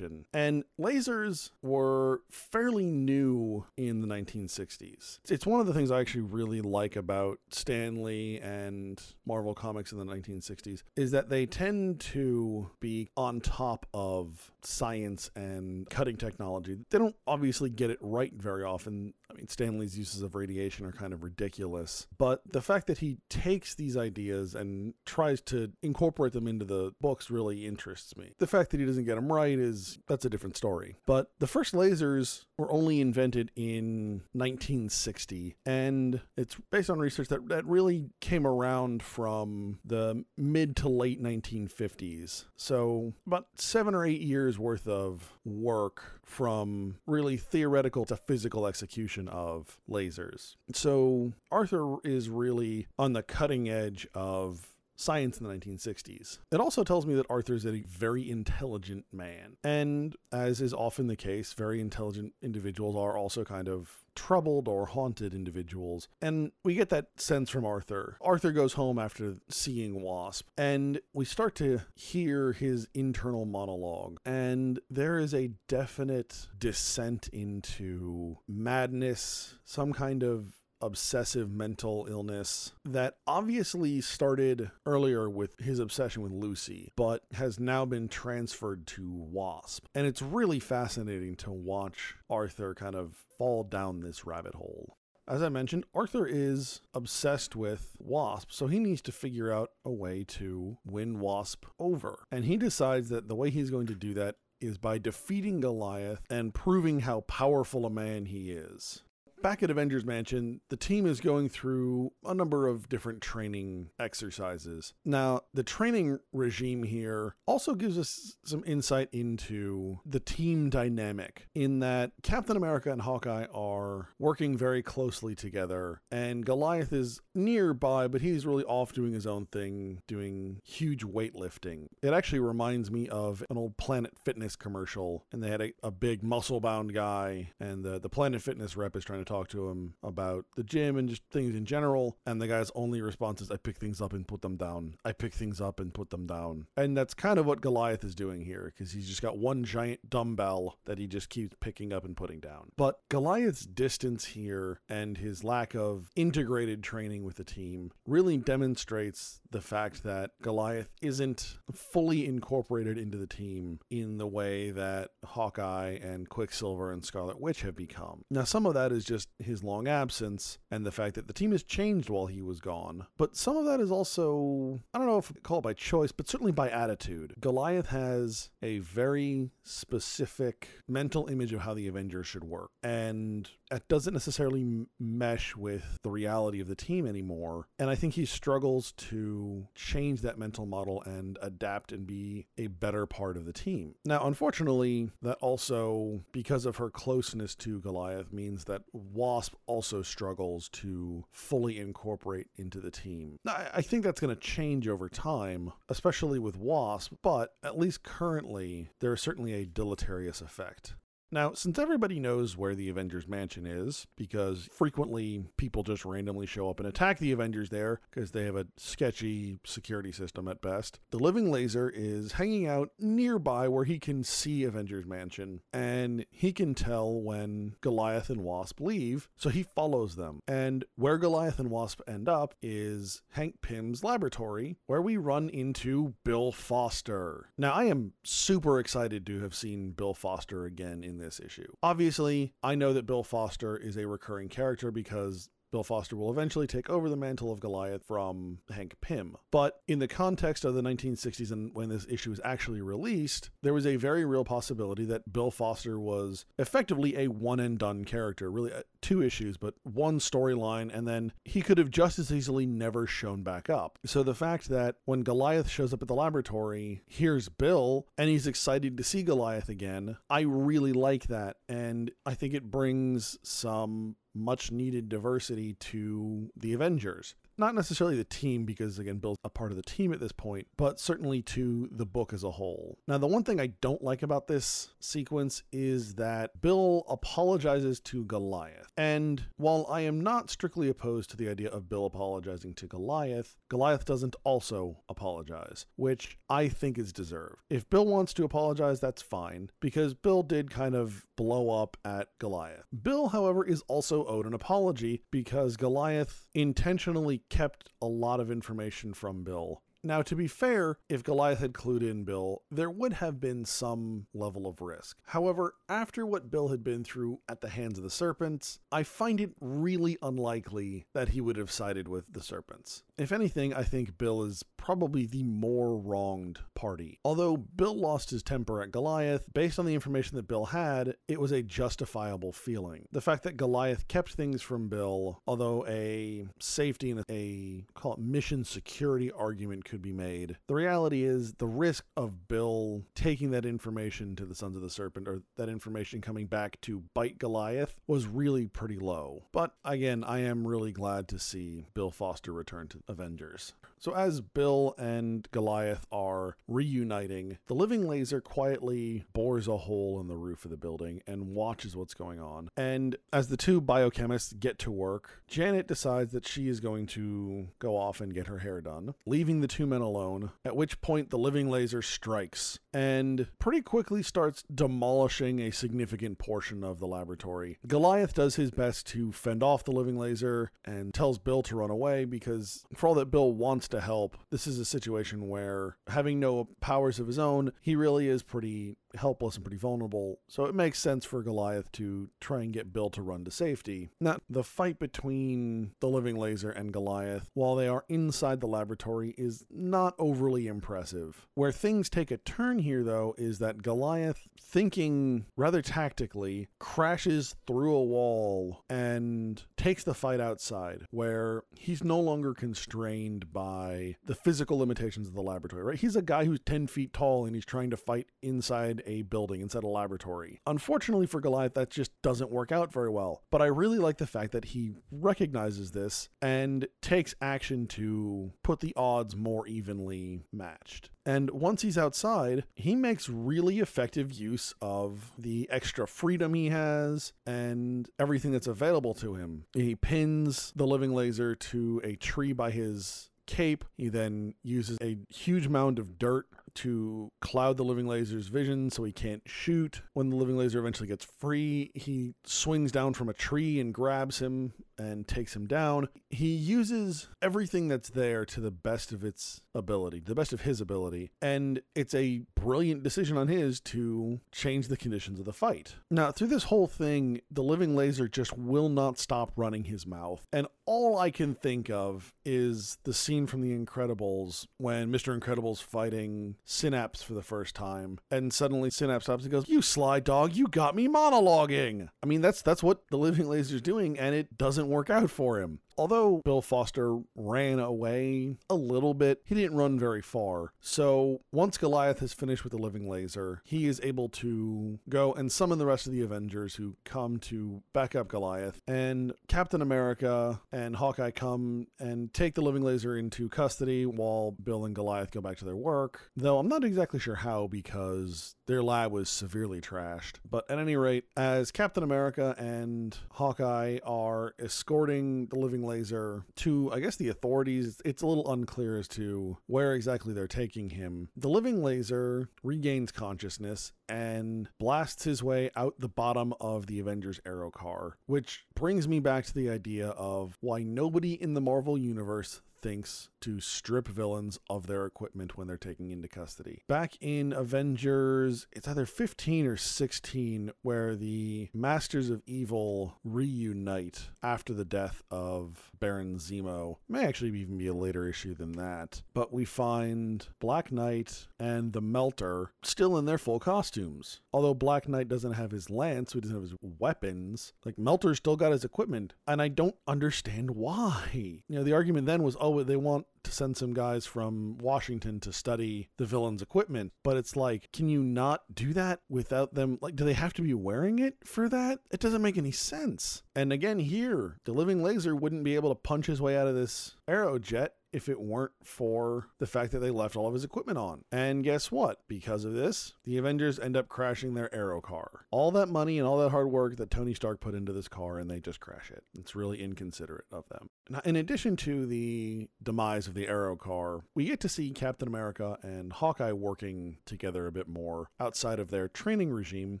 And 0.32 0.64
lasers 0.80 1.50
were 1.62 2.22
fairly 2.30 2.90
new 2.90 3.66
in 3.76 4.00
the 4.00 4.08
1960s. 4.08 5.20
It's 5.28 5.46
one 5.46 5.60
of 5.60 5.66
the 5.66 5.74
things 5.74 5.90
I 5.90 6.00
actually 6.00 6.22
really 6.22 6.60
like 6.60 6.96
about 6.96 7.38
Stan 7.50 8.02
Lee 8.02 8.38
and 8.38 9.02
Marvel 9.26 9.54
Comics 9.54 9.92
in 9.92 9.98
the 9.98 10.04
1960s 10.04 10.82
is 10.96 11.10
that 11.12 11.28
they 11.28 11.46
tend 11.46 12.00
to 12.00 12.70
be 12.80 13.10
on 13.16 13.40
top 13.40 13.86
of 13.94 14.52
science 14.62 15.30
and 15.36 15.88
cutting 15.90 16.16
technology. 16.16 16.78
They 16.90 16.98
don't 16.98 17.16
obviously 17.26 17.70
get 17.70 17.90
it 17.90 17.98
right 18.00 18.32
very 18.34 18.64
often. 18.64 19.14
I 19.32 19.36
mean, 19.36 19.48
Stan 19.48 19.78
Lee's 19.78 19.98
uses 19.98 20.22
of 20.22 20.34
radiation 20.34 20.86
are 20.86 20.92
kind 20.92 21.12
of 21.12 21.22
ridiculous, 21.22 22.06
but 22.18 22.42
the 22.50 22.60
fact 22.60 22.86
that 22.88 22.98
he 22.98 23.18
takes 23.28 23.74
these 23.74 23.96
ideas 23.96 24.54
and 24.54 24.94
tries 25.06 25.40
to 25.42 25.72
incorporate 25.82 26.32
them 26.32 26.46
into 26.46 26.64
the 26.64 26.92
books 27.00 27.30
really 27.30 27.66
interests 27.66 28.16
me. 28.16 28.32
The 28.38 28.46
fact 28.46 28.70
that 28.70 28.80
he 28.80 28.86
doesn't 28.86 29.04
get 29.04 29.14
them 29.14 29.32
right 29.32 29.58
is 29.58 29.98
that's 30.06 30.24
a 30.24 30.30
different 30.30 30.56
story. 30.56 30.96
But 31.06 31.30
the 31.38 31.46
first 31.46 31.74
lasers 31.74 32.44
were 32.58 32.70
only 32.70 33.00
invented 33.00 33.50
in 33.56 34.22
1960, 34.32 35.56
and 35.64 36.20
it's 36.36 36.56
based 36.70 36.90
on 36.90 36.98
research 36.98 37.28
that, 37.28 37.48
that 37.48 37.64
really 37.66 38.10
came 38.20 38.46
around 38.46 39.02
from 39.02 39.78
the 39.84 40.24
mid 40.36 40.76
to 40.76 40.88
late 40.88 41.22
1950s. 41.22 42.44
So, 42.56 43.14
about 43.26 43.46
seven 43.56 43.94
or 43.94 44.04
eight 44.04 44.20
years 44.20 44.58
worth 44.58 44.86
of 44.86 45.32
work 45.44 46.20
from 46.24 46.96
really 47.06 47.36
theoretical 47.36 48.04
to 48.06 48.16
physical 48.16 48.66
execution 48.66 49.21
of 49.28 49.78
lasers. 49.88 50.56
So, 50.74 51.32
Arthur 51.50 51.96
is 52.04 52.28
really 52.28 52.86
on 52.98 53.12
the 53.12 53.22
cutting 53.22 53.68
edge 53.68 54.06
of 54.14 54.71
science 55.02 55.38
in 55.38 55.46
the 55.46 55.52
1960s. 55.52 56.38
It 56.50 56.60
also 56.60 56.84
tells 56.84 57.06
me 57.06 57.14
that 57.14 57.26
Arthur's 57.28 57.66
a 57.66 57.82
very 57.82 58.30
intelligent 58.30 59.06
man. 59.12 59.56
And 59.64 60.16
as 60.30 60.60
is 60.60 60.72
often 60.72 61.06
the 61.08 61.16
case, 61.16 61.52
very 61.52 61.80
intelligent 61.80 62.34
individuals 62.40 62.96
are 62.96 63.16
also 63.16 63.44
kind 63.44 63.68
of 63.68 64.02
troubled 64.14 64.68
or 64.68 64.86
haunted 64.86 65.34
individuals. 65.34 66.08
And 66.20 66.52
we 66.64 66.74
get 66.74 66.90
that 66.90 67.06
sense 67.16 67.50
from 67.50 67.64
Arthur. 67.64 68.16
Arthur 68.20 68.52
goes 68.52 68.74
home 68.74 68.98
after 68.98 69.36
seeing 69.48 70.02
Wasp, 70.02 70.48
and 70.56 71.00
we 71.12 71.24
start 71.24 71.54
to 71.56 71.80
hear 71.94 72.52
his 72.52 72.88
internal 72.94 73.44
monologue. 73.44 74.18
And 74.24 74.80
there 74.90 75.18
is 75.18 75.34
a 75.34 75.52
definite 75.68 76.48
descent 76.58 77.28
into 77.28 78.38
madness, 78.46 79.54
some 79.64 79.92
kind 79.92 80.22
of 80.22 80.52
obsessive 80.82 81.50
mental 81.50 82.06
illness 82.10 82.72
that 82.84 83.14
obviously 83.26 84.00
started 84.00 84.70
earlier 84.84 85.30
with 85.30 85.58
his 85.60 85.78
obsession 85.78 86.22
with 86.22 86.32
Lucy, 86.32 86.92
but 86.96 87.22
has 87.32 87.58
now 87.58 87.84
been 87.84 88.08
transferred 88.08 88.86
to 88.88 89.08
Wasp. 89.08 89.86
And 89.94 90.06
it's 90.06 90.20
really 90.20 90.60
fascinating 90.60 91.36
to 91.36 91.50
watch 91.50 92.16
Arthur 92.28 92.74
kind 92.74 92.94
of 92.94 93.14
fall 93.38 93.62
down 93.62 94.00
this 94.00 94.26
rabbit 94.26 94.54
hole. 94.54 94.96
As 95.28 95.40
I 95.40 95.48
mentioned, 95.48 95.84
Arthur 95.94 96.26
is 96.26 96.80
obsessed 96.92 97.54
with 97.54 97.96
Wasp, 98.00 98.50
so 98.50 98.66
he 98.66 98.80
needs 98.80 99.00
to 99.02 99.12
figure 99.12 99.52
out 99.52 99.70
a 99.84 99.90
way 99.90 100.24
to 100.24 100.78
win 100.84 101.20
Wasp 101.20 101.64
over. 101.78 102.24
And 102.32 102.44
he 102.44 102.56
decides 102.56 103.08
that 103.10 103.28
the 103.28 103.36
way 103.36 103.50
he's 103.50 103.70
going 103.70 103.86
to 103.86 103.94
do 103.94 104.14
that 104.14 104.36
is 104.60 104.78
by 104.78 104.98
defeating 104.98 105.60
Goliath 105.60 106.20
and 106.28 106.52
proving 106.52 107.00
how 107.00 107.20
powerful 107.22 107.86
a 107.86 107.90
man 107.90 108.26
he 108.26 108.50
is 108.50 109.02
Back 109.42 109.64
at 109.64 109.70
Avengers 109.70 110.04
Mansion, 110.04 110.60
the 110.68 110.76
team 110.76 111.04
is 111.04 111.20
going 111.20 111.48
through 111.48 112.12
a 112.24 112.32
number 112.32 112.68
of 112.68 112.88
different 112.88 113.20
training 113.20 113.90
exercises. 113.98 114.94
Now, 115.04 115.40
the 115.52 115.64
training 115.64 116.20
regime 116.32 116.84
here 116.84 117.34
also 117.44 117.74
gives 117.74 117.98
us 117.98 118.36
some 118.44 118.62
insight 118.64 119.08
into 119.10 119.98
the 120.06 120.20
team 120.20 120.70
dynamic 120.70 121.48
in 121.56 121.80
that 121.80 122.12
Captain 122.22 122.56
America 122.56 122.92
and 122.92 123.02
Hawkeye 123.02 123.46
are 123.52 124.10
working 124.20 124.56
very 124.56 124.80
closely 124.80 125.34
together, 125.34 126.00
and 126.08 126.46
Goliath 126.46 126.92
is 126.92 127.20
nearby, 127.34 128.06
but 128.06 128.20
he's 128.20 128.46
really 128.46 128.64
off 128.64 128.92
doing 128.92 129.12
his 129.12 129.26
own 129.26 129.46
thing, 129.46 130.02
doing 130.06 130.60
huge 130.62 131.04
weightlifting. 131.04 131.88
It 132.00 132.12
actually 132.12 132.38
reminds 132.40 132.92
me 132.92 133.08
of 133.08 133.42
an 133.50 133.58
old 133.58 133.76
Planet 133.76 134.12
Fitness 134.24 134.54
commercial, 134.54 135.24
and 135.32 135.42
they 135.42 135.50
had 135.50 135.62
a, 135.62 135.72
a 135.82 135.90
big 135.90 136.22
muscle 136.22 136.60
bound 136.60 136.94
guy, 136.94 137.50
and 137.58 137.84
the, 137.84 137.98
the 137.98 138.08
Planet 138.08 138.40
Fitness 138.40 138.76
rep 138.76 138.94
is 138.94 139.04
trying 139.04 139.18
to 139.18 139.31
talk 139.32 139.48
to 139.48 139.68
him 139.68 139.94
about 140.02 140.44
the 140.56 140.62
gym 140.62 140.96
and 140.96 141.08
just 141.08 141.22
things 141.30 141.54
in 141.54 141.64
general. 141.64 142.18
And 142.26 142.40
the 142.40 142.48
guy's 142.48 142.70
only 142.74 143.00
response 143.00 143.40
is, 143.40 143.50
I 143.50 143.56
pick 143.56 143.78
things 143.78 144.00
up 144.00 144.12
and 144.12 144.26
put 144.26 144.42
them 144.42 144.56
down. 144.56 144.96
I 145.04 145.12
pick 145.12 145.34
things 145.34 145.60
up 145.60 145.80
and 145.80 145.94
put 145.94 146.10
them 146.10 146.26
down. 146.26 146.66
And 146.76 146.96
that's 146.96 147.14
kind 147.14 147.38
of 147.38 147.46
what 147.46 147.60
Goliath 147.60 148.04
is 148.04 148.14
doing 148.14 148.42
here, 148.42 148.72
because 148.72 148.92
he's 148.92 149.08
just 149.08 149.22
got 149.22 149.38
one 149.38 149.64
giant 149.64 150.10
dumbbell 150.10 150.78
that 150.84 150.98
he 150.98 151.06
just 151.06 151.28
keeps 151.28 151.56
picking 151.60 151.92
up 151.92 152.04
and 152.04 152.16
putting 152.16 152.40
down. 152.40 152.70
But 152.76 153.00
Goliath's 153.08 153.64
distance 153.64 154.24
here 154.26 154.80
and 154.88 155.18
his 155.18 155.44
lack 155.44 155.74
of 155.74 156.10
integrated 156.16 156.82
training 156.82 157.24
with 157.24 157.36
the 157.36 157.44
team 157.44 157.92
really 158.06 158.36
demonstrates 158.36 159.40
the 159.50 159.60
fact 159.60 160.02
that 160.02 160.30
Goliath 160.42 160.88
isn't 161.00 161.58
fully 161.72 162.26
incorporated 162.26 162.98
into 162.98 163.18
the 163.18 163.26
team 163.26 163.80
in 163.90 164.18
the 164.18 164.26
way 164.26 164.70
that 164.70 165.10
Hawkeye 165.24 165.98
and 166.02 166.28
Quicksilver 166.28 166.90
and 166.90 167.04
Scarlet 167.04 167.40
Witch 167.40 167.62
have 167.62 167.76
become. 167.76 168.24
Now, 168.30 168.44
some 168.44 168.66
of 168.66 168.74
that 168.74 168.92
is 168.92 169.04
just 169.04 169.21
his 169.38 169.62
long 169.62 169.88
absence 169.88 170.58
and 170.70 170.86
the 170.86 170.92
fact 170.92 171.14
that 171.14 171.26
the 171.26 171.32
team 171.32 171.52
has 171.52 171.62
changed 171.62 172.10
while 172.10 172.26
he 172.26 172.42
was 172.42 172.60
gone, 172.60 173.06
but 173.16 173.36
some 173.36 173.56
of 173.56 173.64
that 173.66 173.80
is 173.80 173.90
also, 173.90 174.80
I 174.94 174.98
don't 174.98 175.06
know 175.06 175.18
if 175.18 175.32
call 175.42 175.58
it 175.58 175.64
by 175.64 175.74
choice, 175.74 176.12
but 176.12 176.28
certainly 176.28 176.52
by 176.52 176.68
attitude. 176.70 177.34
Goliath 177.40 177.86
has 177.86 178.50
a 178.62 178.78
very 178.78 179.50
specific 179.64 180.68
mental 180.88 181.28
image 181.28 181.52
of 181.52 181.60
how 181.60 181.74
the 181.74 181.88
Avengers 181.88 182.26
should 182.26 182.44
work, 182.44 182.70
and 182.82 183.48
it 183.70 183.88
doesn't 183.88 184.12
necessarily 184.12 184.86
mesh 185.00 185.56
with 185.56 185.98
the 186.02 186.10
reality 186.10 186.60
of 186.60 186.68
the 186.68 186.74
team 186.74 187.06
anymore. 187.06 187.66
And 187.78 187.88
I 187.88 187.94
think 187.94 188.14
he 188.14 188.26
struggles 188.26 188.92
to 188.92 189.66
change 189.74 190.20
that 190.22 190.38
mental 190.38 190.66
model 190.66 191.02
and 191.02 191.38
adapt 191.40 191.92
and 191.92 192.06
be 192.06 192.46
a 192.58 192.66
better 192.66 193.06
part 193.06 193.36
of 193.36 193.46
the 193.46 193.52
team. 193.52 193.94
Now, 194.04 194.26
unfortunately, 194.26 195.10
that 195.22 195.38
also, 195.40 196.24
because 196.32 196.66
of 196.66 196.76
her 196.76 196.90
closeness 196.90 197.54
to 197.56 197.80
Goliath, 197.80 198.32
means 198.32 198.64
that 198.64 198.82
Wasp 199.12 199.54
also 199.66 200.02
struggles 200.02 200.68
to 200.70 201.24
fully 201.30 201.78
incorporate 201.78 202.48
into 202.56 202.80
the 202.80 202.90
team. 202.90 203.38
I 203.46 203.68
I 203.74 203.82
think 203.82 204.04
that's 204.04 204.20
going 204.20 204.34
to 204.34 204.40
change 204.40 204.88
over 204.88 205.08
time, 205.08 205.72
especially 205.88 206.38
with 206.38 206.56
Wasp, 206.56 207.14
but 207.22 207.54
at 207.62 207.78
least 207.78 208.02
currently, 208.02 208.90
there 209.00 209.12
is 209.12 209.20
certainly 209.20 209.52
a 209.54 209.66
deleterious 209.66 210.40
effect. 210.40 210.94
Now, 211.32 211.54
since 211.54 211.78
everybody 211.78 212.20
knows 212.20 212.58
where 212.58 212.74
the 212.74 212.90
Avengers 212.90 213.26
Mansion 213.26 213.64
is, 213.64 214.06
because 214.16 214.68
frequently 214.70 215.46
people 215.56 215.82
just 215.82 216.04
randomly 216.04 216.46
show 216.46 216.68
up 216.68 216.78
and 216.78 216.86
attack 216.86 217.18
the 217.18 217.32
Avengers 217.32 217.70
there 217.70 218.00
because 218.10 218.32
they 218.32 218.44
have 218.44 218.54
a 218.54 218.66
sketchy 218.76 219.58
security 219.64 220.12
system 220.12 220.46
at 220.46 220.60
best, 220.60 221.00
the 221.10 221.18
Living 221.18 221.50
Laser 221.50 221.88
is 221.88 222.32
hanging 222.32 222.66
out 222.66 222.90
nearby 222.98 223.66
where 223.66 223.84
he 223.84 223.98
can 223.98 224.22
see 224.22 224.64
Avengers 224.64 225.06
Mansion 225.06 225.62
and 225.72 226.26
he 226.30 226.52
can 226.52 226.74
tell 226.74 227.18
when 227.18 227.76
Goliath 227.80 228.28
and 228.28 228.44
Wasp 228.44 228.78
leave, 228.78 229.30
so 229.34 229.48
he 229.48 229.62
follows 229.62 230.16
them. 230.16 230.40
And 230.46 230.84
where 230.96 231.16
Goliath 231.16 231.58
and 231.58 231.70
Wasp 231.70 232.02
end 232.06 232.28
up 232.28 232.54
is 232.60 233.22
Hank 233.30 233.62
Pym's 233.62 234.04
laboratory, 234.04 234.76
where 234.86 235.00
we 235.00 235.16
run 235.16 235.48
into 235.48 236.12
Bill 236.24 236.52
Foster. 236.52 237.48
Now, 237.56 237.72
I 237.72 237.84
am 237.84 238.12
super 238.22 238.78
excited 238.78 239.24
to 239.26 239.40
have 239.40 239.54
seen 239.54 239.92
Bill 239.92 240.12
Foster 240.12 240.66
again 240.66 241.02
in 241.02 241.21
this 241.22 241.40
issue. 241.40 241.72
Obviously, 241.82 242.54
I 242.62 242.74
know 242.74 242.92
that 242.92 243.06
Bill 243.06 243.22
Foster 243.22 243.76
is 243.76 243.96
a 243.96 244.06
recurring 244.06 244.48
character 244.48 244.90
because 244.90 245.48
Bill 245.72 245.82
Foster 245.82 246.14
will 246.14 246.30
eventually 246.30 246.66
take 246.66 246.88
over 246.90 247.08
the 247.08 247.16
mantle 247.16 247.50
of 247.50 247.58
Goliath 247.58 248.04
from 248.04 248.58
Hank 248.70 248.94
Pym. 249.00 249.36
But 249.50 249.80
in 249.88 249.98
the 249.98 250.06
context 250.06 250.64
of 250.64 250.74
the 250.74 250.82
1960s 250.82 251.50
and 251.50 251.74
when 251.74 251.88
this 251.88 252.06
issue 252.08 252.30
was 252.30 252.40
actually 252.44 252.82
released, 252.82 253.50
there 253.62 253.74
was 253.74 253.86
a 253.86 253.96
very 253.96 254.24
real 254.24 254.44
possibility 254.44 255.04
that 255.06 255.32
Bill 255.32 255.50
Foster 255.50 255.98
was 255.98 256.44
effectively 256.58 257.16
a 257.16 257.28
one 257.28 257.58
and 257.58 257.78
done 257.78 258.04
character, 258.04 258.50
really 258.50 258.72
uh, 258.72 258.82
two 259.00 259.22
issues, 259.22 259.56
but 259.56 259.74
one 259.82 260.18
storyline, 260.18 260.94
and 260.94 261.08
then 261.08 261.32
he 261.44 261.62
could 261.62 261.78
have 261.78 261.90
just 261.90 262.18
as 262.18 262.30
easily 262.30 262.66
never 262.66 263.06
shown 263.06 263.42
back 263.42 263.70
up. 263.70 263.98
So 264.04 264.22
the 264.22 264.34
fact 264.34 264.68
that 264.68 264.96
when 265.06 265.22
Goliath 265.22 265.70
shows 265.70 265.94
up 265.94 266.02
at 266.02 266.08
the 266.08 266.14
laboratory, 266.14 267.02
here's 267.06 267.48
Bill, 267.48 268.06
and 268.18 268.28
he's 268.28 268.46
excited 268.46 268.96
to 268.98 269.04
see 269.04 269.22
Goliath 269.22 269.70
again, 269.70 270.18
I 270.28 270.42
really 270.42 270.92
like 270.92 271.28
that. 271.28 271.56
And 271.68 272.10
I 272.26 272.34
think 272.34 272.52
it 272.52 272.70
brings 272.70 273.38
some 273.42 274.16
much 274.34 274.70
needed 274.70 275.08
diversity 275.08 275.74
to 275.74 276.50
the 276.56 276.72
Avengers. 276.72 277.34
Not 277.58 277.74
necessarily 277.74 278.16
the 278.16 278.24
team, 278.24 278.64
because 278.64 278.98
again, 278.98 279.18
Bill's 279.18 279.38
a 279.44 279.50
part 279.50 279.70
of 279.70 279.76
the 279.76 279.82
team 279.82 280.12
at 280.12 280.20
this 280.20 280.32
point, 280.32 280.66
but 280.76 280.98
certainly 280.98 281.42
to 281.42 281.88
the 281.92 282.06
book 282.06 282.32
as 282.32 282.44
a 282.44 282.50
whole. 282.50 282.98
Now, 283.06 283.18
the 283.18 283.26
one 283.26 283.44
thing 283.44 283.60
I 283.60 283.68
don't 283.80 284.02
like 284.02 284.22
about 284.22 284.46
this 284.46 284.88
sequence 285.00 285.62
is 285.72 286.14
that 286.14 286.60
Bill 286.60 287.04
apologizes 287.08 288.00
to 288.00 288.24
Goliath. 288.24 288.90
And 288.96 289.44
while 289.56 289.86
I 289.88 290.02
am 290.02 290.20
not 290.20 290.50
strictly 290.50 290.88
opposed 290.88 291.30
to 291.30 291.36
the 291.36 291.48
idea 291.48 291.68
of 291.68 291.88
Bill 291.88 292.06
apologizing 292.06 292.74
to 292.74 292.86
Goliath, 292.86 293.56
Goliath 293.68 294.04
doesn't 294.04 294.36
also 294.44 295.02
apologize, 295.08 295.86
which 295.96 296.38
I 296.48 296.68
think 296.68 296.98
is 296.98 297.12
deserved. 297.12 297.62
If 297.70 297.88
Bill 297.90 298.06
wants 298.06 298.32
to 298.34 298.44
apologize, 298.44 299.00
that's 299.00 299.22
fine, 299.22 299.70
because 299.80 300.14
Bill 300.14 300.42
did 300.42 300.70
kind 300.70 300.94
of 300.94 301.24
blow 301.36 301.70
up 301.70 301.96
at 302.04 302.28
Goliath. 302.38 302.84
Bill, 303.02 303.28
however, 303.28 303.64
is 303.64 303.82
also 303.88 304.24
owed 304.26 304.46
an 304.46 304.54
apology 304.54 305.22
because 305.30 305.76
Goliath 305.76 306.46
intentionally 306.54 307.42
kept 307.52 307.90
a 308.00 308.06
lot 308.06 308.40
of 308.40 308.50
information 308.50 309.12
from 309.12 309.44
Bill. 309.44 309.82
Now, 310.02 310.22
to 310.22 310.34
be 310.34 310.48
fair, 310.48 310.96
if 311.08 311.22
Goliath 311.22 311.60
had 311.60 311.74
clued 311.74 312.02
in 312.02 312.24
Bill, 312.24 312.62
there 312.70 312.90
would 312.90 313.12
have 313.12 313.40
been 313.40 313.66
some 313.66 314.26
level 314.32 314.66
of 314.66 314.80
risk. 314.80 315.18
However, 315.26 315.74
after 315.86 316.24
what 316.26 316.50
Bill 316.50 316.68
had 316.68 316.82
been 316.82 317.04
through 317.04 317.40
at 317.48 317.60
the 317.60 317.68
hands 317.68 317.98
of 317.98 318.04
the 318.04 318.10
serpents, 318.10 318.80
I 318.90 319.02
find 319.02 319.38
it 319.38 319.52
really 319.60 320.16
unlikely 320.22 321.06
that 321.12 321.28
he 321.28 321.40
would 321.42 321.56
have 321.56 321.70
sided 321.70 322.08
with 322.08 322.24
the 322.32 322.42
serpents. 322.42 323.04
If 323.22 323.32
anything, 323.32 323.72
I 323.72 323.84
think 323.84 324.18
Bill 324.18 324.42
is 324.42 324.64
probably 324.76 325.26
the 325.26 325.44
more 325.44 325.96
wronged 325.96 326.58
party. 326.74 327.20
Although 327.24 327.56
Bill 327.56 327.96
lost 327.96 328.30
his 328.30 328.42
temper 328.42 328.82
at 328.82 328.90
Goliath, 328.90 329.46
based 329.54 329.78
on 329.78 329.86
the 329.86 329.94
information 329.94 330.36
that 330.36 330.48
Bill 330.48 330.66
had, 330.66 331.14
it 331.28 331.40
was 331.40 331.52
a 331.52 331.62
justifiable 331.62 332.50
feeling. 332.50 333.06
The 333.12 333.20
fact 333.20 333.44
that 333.44 333.56
Goliath 333.56 334.08
kept 334.08 334.32
things 334.32 334.60
from 334.60 334.88
Bill, 334.88 335.40
although 335.46 335.86
a 335.86 336.46
safety 336.58 337.12
and 337.12 337.24
a 337.30 337.84
call 337.94 338.14
it 338.14 338.18
mission 338.18 338.64
security 338.64 339.30
argument 339.30 339.84
could 339.84 340.02
be 340.02 340.12
made, 340.12 340.56
the 340.66 340.74
reality 340.74 341.22
is 341.22 341.54
the 341.54 341.66
risk 341.68 342.04
of 342.16 342.48
Bill 342.48 343.04
taking 343.14 343.52
that 343.52 343.64
information 343.64 344.34
to 344.34 344.44
the 344.44 344.56
Sons 344.56 344.74
of 344.74 344.82
the 344.82 344.90
Serpent 344.90 345.28
or 345.28 345.42
that 345.56 345.68
information 345.68 346.20
coming 346.20 346.46
back 346.46 346.80
to 346.80 347.04
bite 347.14 347.38
Goliath 347.38 347.94
was 348.08 348.26
really 348.26 348.66
pretty 348.66 348.98
low. 348.98 349.44
But 349.52 349.74
again, 349.84 350.24
I 350.24 350.40
am 350.40 350.66
really 350.66 350.90
glad 350.90 351.28
to 351.28 351.38
see 351.38 351.86
Bill 351.94 352.10
Foster 352.10 352.52
return 352.52 352.88
to 352.88 353.02
Avengers. 353.12 353.74
So 354.02 354.16
as 354.16 354.40
Bill 354.40 354.96
and 354.98 355.48
Goliath 355.52 356.06
are 356.10 356.56
reuniting, 356.66 357.58
the 357.68 357.74
living 357.74 358.08
laser 358.08 358.40
quietly 358.40 359.22
bores 359.32 359.68
a 359.68 359.76
hole 359.76 360.18
in 360.18 360.26
the 360.26 360.36
roof 360.36 360.64
of 360.64 360.72
the 360.72 360.76
building 360.76 361.22
and 361.24 361.54
watches 361.54 361.94
what's 361.94 362.12
going 362.12 362.40
on. 362.40 362.68
And 362.76 363.14
as 363.32 363.46
the 363.46 363.56
two 363.56 363.80
biochemists 363.80 364.58
get 364.58 364.80
to 364.80 364.90
work, 364.90 365.42
Janet 365.46 365.86
decides 365.86 366.32
that 366.32 366.48
she 366.48 366.66
is 366.66 366.80
going 366.80 367.06
to 367.08 367.68
go 367.78 367.96
off 367.96 368.20
and 368.20 368.34
get 368.34 368.48
her 368.48 368.58
hair 368.58 368.80
done, 368.80 369.14
leaving 369.24 369.60
the 369.60 369.68
two 369.68 369.86
men 369.86 370.00
alone, 370.00 370.50
at 370.64 370.74
which 370.74 371.00
point 371.00 371.30
the 371.30 371.38
living 371.38 371.70
laser 371.70 372.02
strikes 372.02 372.80
and 372.92 373.46
pretty 373.60 373.82
quickly 373.82 374.24
starts 374.24 374.64
demolishing 374.74 375.60
a 375.60 375.70
significant 375.70 376.38
portion 376.38 376.82
of 376.82 376.98
the 376.98 377.06
laboratory. 377.06 377.78
Goliath 377.86 378.34
does 378.34 378.56
his 378.56 378.72
best 378.72 379.06
to 379.06 379.30
fend 379.30 379.62
off 379.62 379.84
the 379.84 379.92
living 379.92 380.18
laser 380.18 380.72
and 380.84 381.14
tells 381.14 381.38
Bill 381.38 381.62
to 381.62 381.76
run 381.76 381.90
away 381.90 382.24
because, 382.24 382.84
for 382.96 383.06
all 383.06 383.14
that 383.14 383.30
Bill 383.30 383.52
wants 383.52 383.91
to 383.92 384.00
help, 384.00 384.36
this 384.50 384.66
is 384.66 384.78
a 384.78 384.84
situation 384.84 385.48
where, 385.48 385.96
having 386.08 386.40
no 386.40 386.68
powers 386.80 387.18
of 387.18 387.26
his 387.26 387.38
own, 387.38 387.72
he 387.80 387.94
really 387.94 388.28
is 388.28 388.42
pretty 388.42 388.96
helpless 389.16 389.56
and 389.56 389.64
pretty 389.64 389.78
vulnerable, 389.78 390.40
so 390.48 390.64
it 390.64 390.74
makes 390.74 390.98
sense 390.98 391.24
for 391.24 391.42
Goliath 391.42 391.90
to 391.92 392.30
try 392.40 392.62
and 392.62 392.72
get 392.72 392.92
Bill 392.92 393.10
to 393.10 393.22
run 393.22 393.44
to 393.44 393.50
safety. 393.50 394.10
Now, 394.20 394.38
the 394.48 394.64
fight 394.64 394.98
between 394.98 395.92
the 396.00 396.08
living 396.08 396.36
laser 396.36 396.70
and 396.70 396.92
Goliath, 396.92 397.50
while 397.54 397.74
they 397.74 397.88
are 397.88 398.04
inside 398.08 398.60
the 398.60 398.66
laboratory, 398.66 399.34
is 399.36 399.64
not 399.70 400.14
overly 400.18 400.66
impressive. 400.66 401.46
Where 401.54 401.72
things 401.72 402.08
take 402.08 402.30
a 402.30 402.36
turn 402.38 402.78
here, 402.78 403.02
though, 403.02 403.34
is 403.38 403.58
that 403.58 403.82
Goliath, 403.82 404.48
thinking 404.60 405.46
rather 405.56 405.82
tactically, 405.82 406.68
crashes 406.78 407.54
through 407.66 407.94
a 407.94 408.04
wall 408.04 408.84
and 408.88 409.62
takes 409.76 410.04
the 410.04 410.14
fight 410.14 410.40
outside, 410.40 411.02
where 411.10 411.64
he's 411.76 412.04
no 412.04 412.20
longer 412.20 412.54
constrained 412.54 413.52
by 413.52 414.16
the 414.24 414.34
physical 414.34 414.78
limitations 414.78 415.26
of 415.28 415.34
the 415.34 415.42
laboratory, 415.42 415.82
right? 415.82 415.98
He's 415.98 416.16
a 416.16 416.22
guy 416.22 416.44
who's 416.44 416.60
10 416.60 416.86
feet 416.86 417.12
tall 417.12 417.44
and 417.44 417.54
he's 417.54 417.66
trying 417.66 417.90
to 417.90 417.96
fight 417.96 418.28
inside 418.42 419.01
a 419.06 419.22
building, 419.22 419.60
inside 419.60 419.84
a 419.84 419.88
laboratory. 419.88 420.60
Unfortunately 420.66 421.26
for 421.26 421.40
Goliath, 421.40 421.74
that 421.74 421.90
just 421.90 422.10
doesn't 422.22 422.50
work 422.50 422.72
out 422.72 422.92
very 422.92 423.10
well. 423.10 423.42
But 423.50 423.62
I 423.62 423.66
really 423.66 423.98
like 423.98 424.18
the 424.18 424.26
fact 424.26 424.52
that 424.52 424.66
he 424.66 424.92
recognizes 425.10 425.92
this 425.92 426.28
and 426.40 426.86
takes 427.00 427.34
action 427.40 427.86
to 427.88 428.52
put 428.62 428.80
the 428.80 428.92
odds 428.96 429.36
more 429.36 429.66
evenly 429.66 430.42
matched. 430.52 431.10
And 431.24 431.50
once 431.50 431.82
he's 431.82 431.98
outside, 431.98 432.64
he 432.74 432.96
makes 432.96 433.28
really 433.28 433.78
effective 433.78 434.32
use 434.32 434.74
of 434.82 435.32
the 435.38 435.68
extra 435.70 436.08
freedom 436.08 436.54
he 436.54 436.70
has 436.70 437.32
and 437.46 438.08
everything 438.18 438.50
that's 438.50 438.66
available 438.66 439.14
to 439.14 439.34
him. 439.34 439.66
He 439.72 439.94
pins 439.94 440.72
the 440.74 440.86
living 440.86 441.14
laser 441.14 441.54
to 441.54 442.00
a 442.02 442.16
tree 442.16 442.52
by 442.52 442.72
his 442.72 443.30
cape. 443.46 443.84
He 443.96 444.08
then 444.08 444.54
uses 444.62 444.98
a 445.00 445.18
huge 445.28 445.68
mound 445.68 445.98
of 445.98 446.18
dirt 446.18 446.46
to 446.76 447.30
cloud 447.40 447.76
the 447.76 447.84
living 447.84 448.06
laser's 448.06 448.48
vision 448.48 448.90
so 448.90 449.04
he 449.04 449.12
can't 449.12 449.42
shoot. 449.46 450.02
When 450.14 450.30
the 450.30 450.36
living 450.36 450.56
laser 450.56 450.78
eventually 450.78 451.08
gets 451.08 451.24
free, 451.24 451.90
he 451.94 452.34
swings 452.44 452.92
down 452.92 453.14
from 453.14 453.28
a 453.28 453.34
tree 453.34 453.80
and 453.80 453.92
grabs 453.92 454.38
him 454.38 454.72
and 455.02 455.26
takes 455.26 455.54
him 455.56 455.66
down. 455.66 456.08
He 456.30 456.48
uses 456.48 457.28
everything 457.40 457.88
that's 457.88 458.10
there 458.10 458.44
to 458.46 458.60
the 458.60 458.70
best 458.70 459.12
of 459.12 459.24
its 459.24 459.60
ability, 459.74 460.20
the 460.20 460.34
best 460.34 460.52
of 460.52 460.62
his 460.62 460.80
ability, 460.80 461.32
and 461.40 461.82
it's 461.94 462.14
a 462.14 462.42
brilliant 462.54 463.02
decision 463.02 463.36
on 463.36 463.48
his 463.48 463.80
to 463.80 464.40
change 464.52 464.88
the 464.88 464.96
conditions 464.96 465.38
of 465.38 465.44
the 465.44 465.52
fight. 465.52 465.96
Now, 466.10 466.30
through 466.30 466.48
this 466.48 466.64
whole 466.64 466.86
thing, 466.86 467.40
the 467.50 467.62
living 467.62 467.96
laser 467.96 468.28
just 468.28 468.56
will 468.56 468.88
not 468.88 469.18
stop 469.18 469.52
running 469.56 469.84
his 469.84 470.06
mouth, 470.06 470.46
and 470.52 470.66
all 470.84 471.18
I 471.18 471.30
can 471.30 471.54
think 471.54 471.90
of 471.90 472.32
is 472.44 472.98
the 473.04 473.14
scene 473.14 473.46
from 473.46 473.62
The 473.62 473.76
Incredibles 473.76 474.66
when 474.78 475.10
Mr. 475.10 475.32
Incredible's 475.32 475.80
fighting 475.80 476.56
Synapse 476.64 477.22
for 477.22 477.34
the 477.34 477.42
first 477.42 477.74
time, 477.74 478.18
and 478.30 478.52
suddenly 478.52 478.90
Synapse 478.90 479.24
stops 479.24 479.44
and 479.44 479.52
goes, 479.52 479.68
"You 479.68 479.82
sly 479.82 480.20
dog, 480.20 480.54
you 480.54 480.68
got 480.68 480.94
me 480.94 481.08
monologuing." 481.08 482.08
I 482.22 482.26
mean, 482.26 482.40
that's 482.40 482.62
that's 482.62 482.82
what 482.82 483.08
the 483.10 483.16
living 483.16 483.48
laser's 483.48 483.80
doing, 483.80 484.18
and 484.18 484.34
it 484.34 484.58
doesn't 484.58 484.88
work 484.92 485.10
out 485.10 485.30
for 485.30 485.58
him. 485.60 485.80
Although 485.96 486.40
Bill 486.44 486.62
Foster 486.62 487.18
ran 487.34 487.78
away 487.78 488.56
a 488.68 488.74
little 488.74 489.14
bit, 489.14 489.42
he 489.44 489.54
didn't 489.54 489.76
run 489.76 489.98
very 489.98 490.22
far. 490.22 490.72
So 490.80 491.42
once 491.52 491.78
Goliath 491.78 492.20
has 492.20 492.32
finished 492.32 492.64
with 492.64 492.72
the 492.72 492.78
living 492.78 493.08
laser, 493.08 493.62
he 493.64 493.86
is 493.86 494.00
able 494.02 494.28
to 494.30 494.98
go 495.08 495.32
and 495.32 495.50
summon 495.50 495.78
the 495.78 495.86
rest 495.86 496.06
of 496.06 496.12
the 496.12 496.22
Avengers 496.22 496.76
who 496.76 496.96
come 497.04 497.38
to 497.38 497.82
back 497.92 498.14
up 498.14 498.28
Goliath. 498.28 498.80
And 498.86 499.32
Captain 499.48 499.82
America 499.82 500.60
and 500.72 500.96
Hawkeye 500.96 501.30
come 501.30 501.86
and 501.98 502.32
take 502.32 502.54
the 502.54 502.62
living 502.62 502.82
laser 502.82 503.16
into 503.16 503.48
custody 503.48 504.06
while 504.06 504.52
Bill 504.62 504.84
and 504.84 504.94
Goliath 504.94 505.30
go 505.30 505.40
back 505.40 505.58
to 505.58 505.64
their 505.64 505.76
work. 505.76 506.30
Though 506.36 506.58
I'm 506.58 506.68
not 506.68 506.84
exactly 506.84 507.20
sure 507.20 507.36
how 507.36 507.66
because 507.66 508.54
their 508.66 508.82
lab 508.82 509.12
was 509.12 509.28
severely 509.28 509.80
trashed. 509.80 510.36
But 510.48 510.70
at 510.70 510.78
any 510.78 510.96
rate, 510.96 511.24
as 511.36 511.70
Captain 511.70 512.02
America 512.02 512.54
and 512.58 513.16
Hawkeye 513.32 513.98
are 514.04 514.54
escorting 514.58 515.46
the 515.46 515.58
living 515.58 515.81
laser 515.82 516.44
to, 516.56 516.92
I 516.92 517.00
guess, 517.00 517.16
the 517.16 517.28
authorities. 517.28 518.00
It's 518.04 518.22
a 518.22 518.26
little 518.26 518.52
unclear 518.52 518.98
as 518.98 519.08
to 519.08 519.58
where 519.66 519.94
exactly 519.94 520.32
they're 520.32 520.46
taking 520.46 520.90
him. 520.90 521.28
The 521.36 521.48
living 521.48 521.82
laser 521.82 522.48
regains 522.62 523.12
consciousness 523.12 523.92
and 524.08 524.68
blasts 524.78 525.24
his 525.24 525.42
way 525.42 525.70
out 525.76 525.94
the 525.98 526.08
bottom 526.08 526.54
of 526.60 526.86
the 526.86 527.00
Avengers 527.00 527.40
Aero 527.46 527.70
car, 527.70 528.16
which 528.26 528.64
brings 528.74 529.08
me 529.08 529.20
back 529.20 529.44
to 529.46 529.54
the 529.54 529.70
idea 529.70 530.08
of 530.08 530.56
why 530.60 530.82
nobody 530.82 531.40
in 531.40 531.54
the 531.54 531.60
Marvel 531.60 531.96
Universe 531.96 532.60
thinks 532.82 533.28
to 533.40 533.60
strip 533.60 534.08
villains 534.08 534.58
of 534.68 534.86
their 534.86 535.06
equipment 535.06 535.56
when 535.56 535.66
they're 535.66 535.76
taken 535.76 536.10
into 536.10 536.28
custody. 536.28 536.82
Back 536.88 537.16
in 537.20 537.52
Avengers, 537.52 538.66
it's 538.72 538.88
either 538.88 539.06
15 539.06 539.66
or 539.66 539.76
16, 539.76 540.72
where 540.82 541.16
the 541.16 541.70
Masters 541.72 542.30
of 542.30 542.42
Evil 542.46 543.18
reunite 543.24 544.28
after 544.42 544.72
the 544.74 544.84
death 544.84 545.22
of 545.30 545.90
Baron 545.98 546.36
Zemo. 546.36 546.96
May 547.08 547.26
actually 547.26 547.58
even 547.60 547.78
be 547.78 547.86
a 547.86 547.94
later 547.94 548.28
issue 548.28 548.54
than 548.54 548.72
that. 548.72 549.22
But 549.34 549.52
we 549.52 549.64
find 549.64 550.46
Black 550.60 550.90
Knight 550.90 551.46
and 551.58 551.92
the 551.92 552.00
Melter 552.00 552.72
still 552.82 553.16
in 553.18 553.24
their 553.24 553.38
full 553.38 553.60
costumes. 553.60 554.40
Although 554.52 554.74
Black 554.74 555.08
Knight 555.08 555.28
doesn't 555.28 555.52
have 555.52 555.70
his 555.70 555.90
lance, 555.90 556.32
he 556.32 556.40
doesn't 556.40 556.54
have 556.54 556.62
his 556.62 556.74
weapons, 556.98 557.72
like 557.84 557.98
Melter's 557.98 558.38
still 558.38 558.56
got 558.56 558.72
his 558.72 558.84
equipment. 558.84 559.34
And 559.46 559.62
I 559.62 559.68
don't 559.68 559.96
understand 560.06 560.72
why. 560.72 561.30
You 561.34 561.76
know, 561.76 561.84
the 561.84 561.92
argument 561.92 562.26
then 562.26 562.42
was, 562.42 562.56
oh, 562.60 562.71
they 562.80 562.96
want 562.96 563.26
to 563.44 563.52
send 563.52 563.76
some 563.76 563.92
guys 563.92 564.26
from 564.26 564.78
Washington 564.78 565.40
to 565.40 565.52
study 565.52 566.08
the 566.16 566.26
villain's 566.26 566.62
equipment. 566.62 567.12
But 567.22 567.36
it's 567.36 567.56
like, 567.56 567.90
can 567.92 568.08
you 568.08 568.22
not 568.22 568.62
do 568.72 568.92
that 568.92 569.20
without 569.28 569.74
them? 569.74 569.98
Like, 570.00 570.16
do 570.16 570.24
they 570.24 570.32
have 570.32 570.52
to 570.54 570.62
be 570.62 570.74
wearing 570.74 571.18
it 571.18 571.36
for 571.44 571.68
that? 571.68 572.00
It 572.10 572.20
doesn't 572.20 572.42
make 572.42 572.58
any 572.58 572.72
sense. 572.72 573.42
And 573.54 573.72
again, 573.72 573.98
here, 573.98 574.58
the 574.64 574.72
living 574.72 575.02
laser 575.02 575.34
wouldn't 575.34 575.64
be 575.64 575.74
able 575.74 575.90
to 575.90 576.00
punch 576.00 576.26
his 576.26 576.40
way 576.40 576.56
out 576.56 576.68
of 576.68 576.74
this 576.74 577.16
aerojet 577.28 577.90
if 578.12 578.28
it 578.28 578.40
weren't 578.40 578.72
for 578.82 579.48
the 579.58 579.66
fact 579.66 579.92
that 579.92 580.00
they 580.00 580.10
left 580.10 580.36
all 580.36 580.46
of 580.46 580.54
his 580.54 580.64
equipment 580.64 580.98
on. 580.98 581.24
And 581.32 581.64
guess 581.64 581.90
what? 581.90 582.20
Because 582.28 582.64
of 582.64 582.74
this, 582.74 583.14
the 583.24 583.38
Avengers 583.38 583.78
end 583.78 583.96
up 583.96 584.08
crashing 584.08 584.54
their 584.54 584.74
Aero 584.74 585.00
car. 585.00 585.46
All 585.50 585.70
that 585.72 585.88
money 585.88 586.18
and 586.18 586.26
all 586.26 586.38
that 586.38 586.50
hard 586.50 586.70
work 586.70 586.96
that 586.96 587.10
Tony 587.10 587.34
Stark 587.34 587.60
put 587.60 587.74
into 587.74 587.92
this 587.92 588.08
car, 588.08 588.38
and 588.38 588.50
they 588.50 588.60
just 588.60 588.80
crash 588.80 589.10
it. 589.10 589.24
It's 589.38 589.54
really 589.54 589.82
inconsiderate 589.82 590.46
of 590.50 590.68
them. 590.68 590.90
Now, 591.08 591.20
in 591.24 591.36
addition 591.36 591.76
to 591.76 592.06
the 592.06 592.68
demise 592.82 593.26
of 593.26 593.34
the 593.34 593.48
Aero 593.48 593.76
car, 593.76 594.20
we 594.34 594.46
get 594.46 594.60
to 594.60 594.68
see 594.68 594.90
Captain 594.90 595.28
America 595.28 595.78
and 595.82 596.12
Hawkeye 596.12 596.52
working 596.52 597.18
together 597.26 597.66
a 597.66 597.72
bit 597.72 597.88
more 597.88 598.28
outside 598.40 598.78
of 598.78 598.90
their 598.90 599.08
training 599.08 599.50
regime. 599.50 600.00